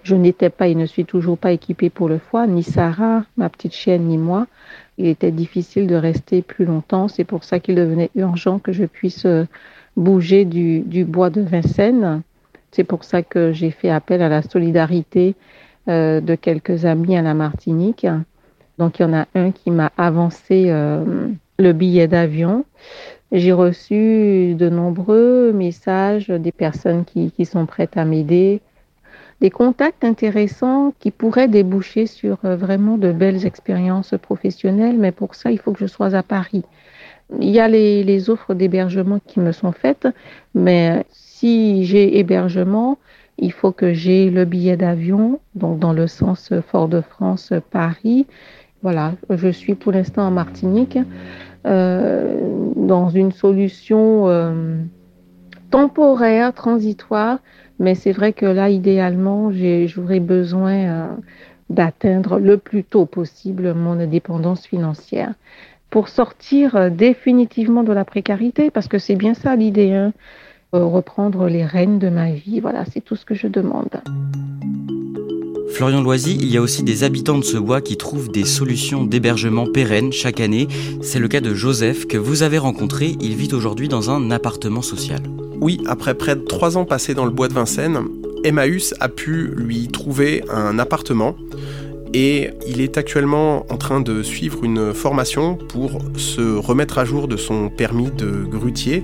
Je 0.03 0.15
n'étais 0.15 0.49
pas 0.49 0.67
et 0.67 0.75
ne 0.75 0.85
suis 0.85 1.05
toujours 1.05 1.37
pas 1.37 1.51
équipée 1.51 1.89
pour 1.89 2.09
le 2.09 2.19
foie, 2.19 2.45
ni 2.45 2.63
Sarah, 2.63 3.23
ma 3.37 3.49
petite 3.49 3.73
chienne, 3.73 4.07
ni 4.07 4.17
moi 4.17 4.47
il 5.01 5.07
était 5.07 5.31
difficile 5.31 5.87
de 5.87 5.95
rester 5.95 6.43
plus 6.43 6.65
longtemps. 6.65 7.07
C'est 7.07 7.23
pour 7.23 7.43
ça 7.43 7.59
qu'il 7.59 7.75
devenait 7.75 8.11
urgent 8.15 8.59
que 8.59 8.71
je 8.71 8.85
puisse 8.85 9.25
euh, 9.25 9.45
bouger 9.97 10.45
du, 10.45 11.05
bois 11.05 11.31
de 11.31 11.41
Vincennes. 11.41 12.21
C'est 12.71 12.83
pour 12.83 13.03
ça 13.03 13.23
que 13.23 13.51
j'ai 13.51 13.71
fait 13.71 13.89
appel 13.89 14.21
à 14.21 14.29
la 14.29 14.43
solidarité 14.43 15.35
euh, 15.87 16.21
de 16.21 16.35
quelques 16.35 16.85
amis 16.85 17.17
à 17.17 17.23
la 17.23 17.33
Martinique. 17.33 18.05
Donc 18.77 18.99
il 18.99 19.01
y 19.01 19.05
en 19.05 19.13
a 19.13 19.25
un 19.33 19.51
qui 19.51 19.71
m'a 19.71 19.91
avancé 19.97 20.65
euh, 20.67 21.29
le 21.57 21.73
billet 21.73 22.07
d'avion. 22.07 22.63
J'ai 23.31 23.53
reçu 23.53 24.53
de 24.55 24.69
nombreux 24.69 25.51
messages 25.51 26.27
des 26.27 26.51
personnes 26.51 27.05
qui 27.05 27.45
sont 27.45 27.65
prêtes 27.65 27.97
à 27.97 28.05
m'aider, 28.05 28.61
des 29.41 29.49
contacts 29.49 30.03
intéressants 30.03 30.93
qui 30.99 31.09
pourraient 31.09 31.47
déboucher 31.47 32.05
sur 32.05 32.37
euh, 32.45 32.55
vraiment 32.55 32.97
de 32.97 33.11
belles 33.11 33.45
expériences 33.45 34.13
professionnelles, 34.21 34.97
mais 34.99 35.11
pour 35.11 35.33
ça, 35.33 35.51
il 35.51 35.59
faut 35.59 35.73
que 35.73 35.79
je 35.79 35.87
sois 35.87 36.13
à 36.15 36.21
Paris. 36.21 36.63
Il 37.39 37.49
y 37.49 37.59
a 37.59 37.67
les, 37.67 38.29
offres 38.29 38.53
d'hébergement 38.53 39.19
qui 39.25 39.39
me 39.39 39.51
sont 39.51 39.71
faites, 39.71 40.07
mais 40.53 41.05
si 41.09 41.85
j'ai 41.85 42.19
hébergement, 42.19 42.99
il 43.39 43.51
faut 43.51 43.71
que 43.71 43.93
j'ai 43.93 44.29
le 44.29 44.45
billet 44.45 44.77
d'avion, 44.77 45.39
donc 45.55 45.79
dans 45.79 45.93
le 45.93 46.05
sens 46.07 46.53
Fort-de-France-Paris. 46.67 48.27
Voilà, 48.83 49.13
je 49.29 49.47
suis 49.47 49.73
pour 49.73 49.91
l'instant 49.93 50.27
en 50.27 50.31
Martinique, 50.31 50.99
euh, 51.65 52.37
dans 52.75 53.09
une 53.09 53.31
solution 53.31 54.27
euh, 54.27 54.81
temporaire, 55.71 56.53
transitoire, 56.53 57.39
mais 57.81 57.95
c'est 57.95 58.11
vrai 58.11 58.31
que 58.31 58.45
là, 58.45 58.69
idéalement, 58.69 59.51
j'aurais 59.51 60.19
besoin 60.19 60.73
euh, 60.73 61.07
d'atteindre 61.71 62.37
le 62.37 62.57
plus 62.57 62.83
tôt 62.83 63.07
possible 63.07 63.73
mon 63.73 63.99
indépendance 63.99 64.67
financière 64.67 65.33
pour 65.89 66.07
sortir 66.07 66.75
euh, 66.75 66.89
définitivement 66.91 67.81
de 67.81 67.91
la 67.91 68.05
précarité, 68.05 68.69
parce 68.69 68.87
que 68.87 68.99
c'est 68.99 69.15
bien 69.15 69.33
ça 69.33 69.55
l'idée, 69.55 69.93
hein, 69.93 70.13
euh, 70.75 70.85
reprendre 70.85 71.47
les 71.47 71.65
rênes 71.65 71.97
de 71.97 72.09
ma 72.09 72.31
vie. 72.31 72.59
Voilà, 72.59 72.85
c'est 72.85 73.01
tout 73.01 73.15
ce 73.15 73.25
que 73.25 73.33
je 73.33 73.47
demande. 73.47 73.89
Florian 75.73 76.01
Loisy, 76.01 76.37
il 76.39 76.51
y 76.51 76.57
a 76.57 76.61
aussi 76.61 76.83
des 76.83 77.03
habitants 77.03 77.37
de 77.37 77.43
ce 77.43 77.57
bois 77.57 77.81
qui 77.81 77.97
trouvent 77.97 78.29
des 78.29 78.45
solutions 78.45 79.03
d'hébergement 79.03 79.65
pérennes 79.65 80.11
chaque 80.11 80.39
année. 80.39 80.67
C'est 81.01 81.19
le 81.19 81.27
cas 81.27 81.39
de 81.39 81.53
Joseph 81.53 82.07
que 82.07 82.17
vous 82.17 82.43
avez 82.43 82.57
rencontré. 82.57 83.15
Il 83.21 83.35
vit 83.35 83.53
aujourd'hui 83.53 83.87
dans 83.87 84.11
un 84.11 84.31
appartement 84.31 84.81
social. 84.81 85.21
Oui, 85.59 85.81
après 85.87 86.13
près 86.13 86.35
de 86.35 86.41
trois 86.41 86.77
ans 86.77 86.85
passés 86.85 87.13
dans 87.13 87.25
le 87.25 87.31
bois 87.31 87.47
de 87.47 87.53
Vincennes, 87.53 88.03
Emmaüs 88.43 88.93
a 88.99 89.07
pu 89.07 89.51
lui 89.55 89.87
trouver 89.87 90.43
un 90.49 90.77
appartement. 90.77 91.35
Et 92.13 92.49
il 92.67 92.81
est 92.81 92.97
actuellement 92.97 93.65
en 93.69 93.77
train 93.77 94.01
de 94.01 94.23
suivre 94.23 94.63
une 94.63 94.93
formation 94.93 95.55
pour 95.55 95.99
se 96.17 96.41
remettre 96.57 96.97
à 96.97 97.05
jour 97.05 97.27
de 97.27 97.37
son 97.37 97.69
permis 97.69 98.11
de 98.11 98.43
grutier, 98.43 99.03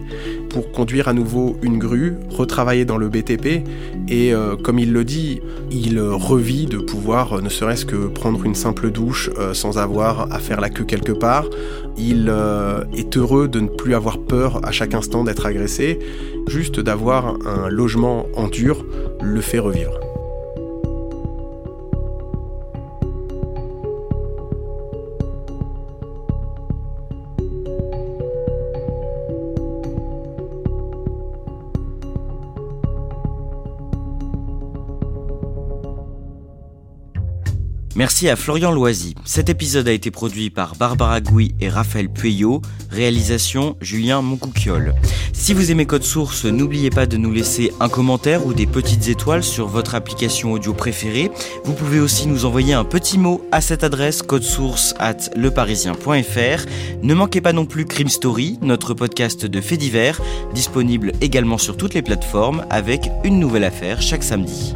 pour 0.49 0.71
conduire 0.71 1.07
à 1.07 1.13
nouveau 1.13 1.57
une 1.61 1.77
grue, 1.77 2.15
retravailler 2.29 2.85
dans 2.85 2.97
le 2.97 3.09
BTP 3.09 3.63
et 4.09 4.33
euh, 4.33 4.55
comme 4.55 4.79
il 4.79 4.91
le 4.91 5.03
dit, 5.03 5.41
il 5.71 5.99
revit 5.99 6.65
de 6.65 6.77
pouvoir 6.77 7.41
ne 7.41 7.49
serait-ce 7.49 7.85
que 7.85 8.07
prendre 8.07 8.43
une 8.43 8.55
simple 8.55 8.91
douche 8.91 9.29
euh, 9.37 9.53
sans 9.53 9.77
avoir 9.77 10.31
à 10.33 10.39
faire 10.39 10.59
la 10.59 10.69
queue 10.69 10.85
quelque 10.85 11.11
part. 11.11 11.45
Il 11.97 12.27
euh, 12.29 12.83
est 12.95 13.17
heureux 13.17 13.47
de 13.47 13.59
ne 13.59 13.67
plus 13.67 13.95
avoir 13.95 14.19
peur 14.19 14.59
à 14.65 14.71
chaque 14.71 14.93
instant 14.93 15.23
d'être 15.23 15.45
agressé, 15.45 15.99
juste 16.47 16.79
d'avoir 16.79 17.37
un 17.45 17.69
logement 17.69 18.27
en 18.35 18.47
dur 18.47 18.85
le 19.21 19.41
fait 19.41 19.59
revivre. 19.59 20.06
Merci 37.97 38.29
à 38.29 38.35
Florian 38.35 38.71
Loisy. 38.71 39.15
Cet 39.25 39.49
épisode 39.49 39.87
a 39.87 39.91
été 39.91 40.11
produit 40.11 40.51
par 40.51 40.75
Barbara 40.75 41.19
Gouy 41.19 41.55
et 41.59 41.67
Raphaël 41.67 42.09
Pueyo. 42.09 42.61
Réalisation 42.91 43.75
Julien 43.81 44.21
Moncouquiole. 44.21 44.93
Si 45.33 45.51
vous 45.51 45.71
aimez 45.71 45.87
Code 45.87 46.03
Source, 46.03 46.45
n'oubliez 46.45 46.91
pas 46.91 47.07
de 47.07 47.17
nous 47.17 47.31
laisser 47.31 47.73
un 47.79 47.89
commentaire 47.89 48.45
ou 48.45 48.53
des 48.53 48.67
petites 48.67 49.07
étoiles 49.07 49.43
sur 49.43 49.65
votre 49.65 49.95
application 49.95 50.51
audio 50.51 50.75
préférée. 50.75 51.31
Vous 51.63 51.73
pouvez 51.73 51.99
aussi 51.99 52.27
nous 52.27 52.45
envoyer 52.45 52.75
un 52.75 52.83
petit 52.83 53.17
mot 53.17 53.43
à 53.51 53.61
cette 53.61 53.83
adresse 53.83 54.21
codesource 54.21 54.93
at 54.99 55.31
leparisien.fr. 55.35 56.65
Ne 57.01 57.13
manquez 57.15 57.41
pas 57.41 57.51
non 57.51 57.65
plus 57.65 57.85
Crime 57.85 58.09
Story, 58.09 58.59
notre 58.61 58.93
podcast 58.93 59.47
de 59.47 59.59
faits 59.59 59.79
divers, 59.79 60.21
disponible 60.53 61.13
également 61.21 61.57
sur 61.57 61.75
toutes 61.75 61.95
les 61.95 62.03
plateformes 62.03 62.63
avec 62.69 63.09
une 63.23 63.39
nouvelle 63.39 63.63
affaire 63.63 64.03
chaque 64.03 64.23
samedi. 64.23 64.75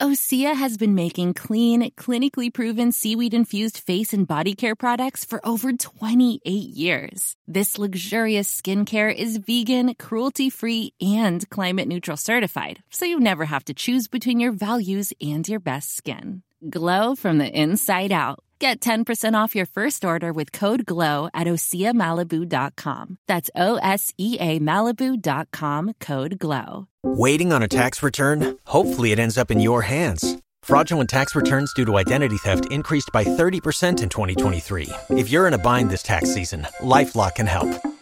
Osea 0.00 0.54
has 0.56 0.78
been 0.78 0.94
making 0.94 1.34
clean, 1.34 1.90
clinically 1.90 2.50
proven 2.50 2.90
seaweed 2.90 3.34
infused 3.34 3.76
face 3.76 4.14
and 4.14 4.26
body 4.26 4.54
care 4.54 4.74
products 4.74 5.26
for 5.26 5.46
over 5.46 5.74
28 5.74 6.40
years. 6.50 7.36
This 7.46 7.76
luxurious 7.78 8.48
skincare 8.48 9.14
is 9.14 9.36
vegan, 9.36 9.94
cruelty 9.96 10.48
free, 10.48 10.94
and 11.02 11.46
climate 11.50 11.86
neutral 11.86 12.16
certified, 12.16 12.82
so 12.88 13.04
you 13.04 13.20
never 13.20 13.44
have 13.44 13.64
to 13.66 13.74
choose 13.74 14.08
between 14.08 14.40
your 14.40 14.52
values 14.52 15.12
and 15.20 15.46
your 15.46 15.60
best 15.60 15.94
skin. 15.94 16.42
Glow 16.70 17.14
from 17.14 17.36
the 17.36 17.60
inside 17.60 18.10
out. 18.10 18.40
Get 18.60 18.80
10% 18.80 19.32
off 19.32 19.54
your 19.54 19.64
first 19.64 20.04
order 20.04 20.34
with 20.34 20.52
code 20.52 20.84
GLOW 20.84 21.30
at 21.32 21.46
OseaMalibu.com. 21.46 23.16
That's 23.26 23.48
O 23.56 23.76
S 23.76 24.12
E 24.18 24.36
A 24.38 24.60
Malibu.com 24.60 25.94
code 25.98 26.38
GLOW. 26.38 26.86
Waiting 27.02 27.54
on 27.54 27.62
a 27.62 27.68
tax 27.68 28.02
return? 28.02 28.58
Hopefully, 28.66 29.12
it 29.12 29.18
ends 29.18 29.38
up 29.38 29.50
in 29.50 29.60
your 29.60 29.80
hands. 29.80 30.36
Fraudulent 30.62 31.08
tax 31.08 31.34
returns 31.34 31.72
due 31.72 31.86
to 31.86 31.96
identity 31.96 32.36
theft 32.36 32.70
increased 32.70 33.08
by 33.14 33.24
30% 33.24 34.02
in 34.02 34.10
2023. 34.10 34.90
If 35.08 35.30
you're 35.30 35.46
in 35.46 35.54
a 35.54 35.58
bind 35.58 35.88
this 35.88 36.02
tax 36.02 36.34
season, 36.34 36.66
LifeLock 36.80 37.36
can 37.36 37.46
help. 37.46 37.70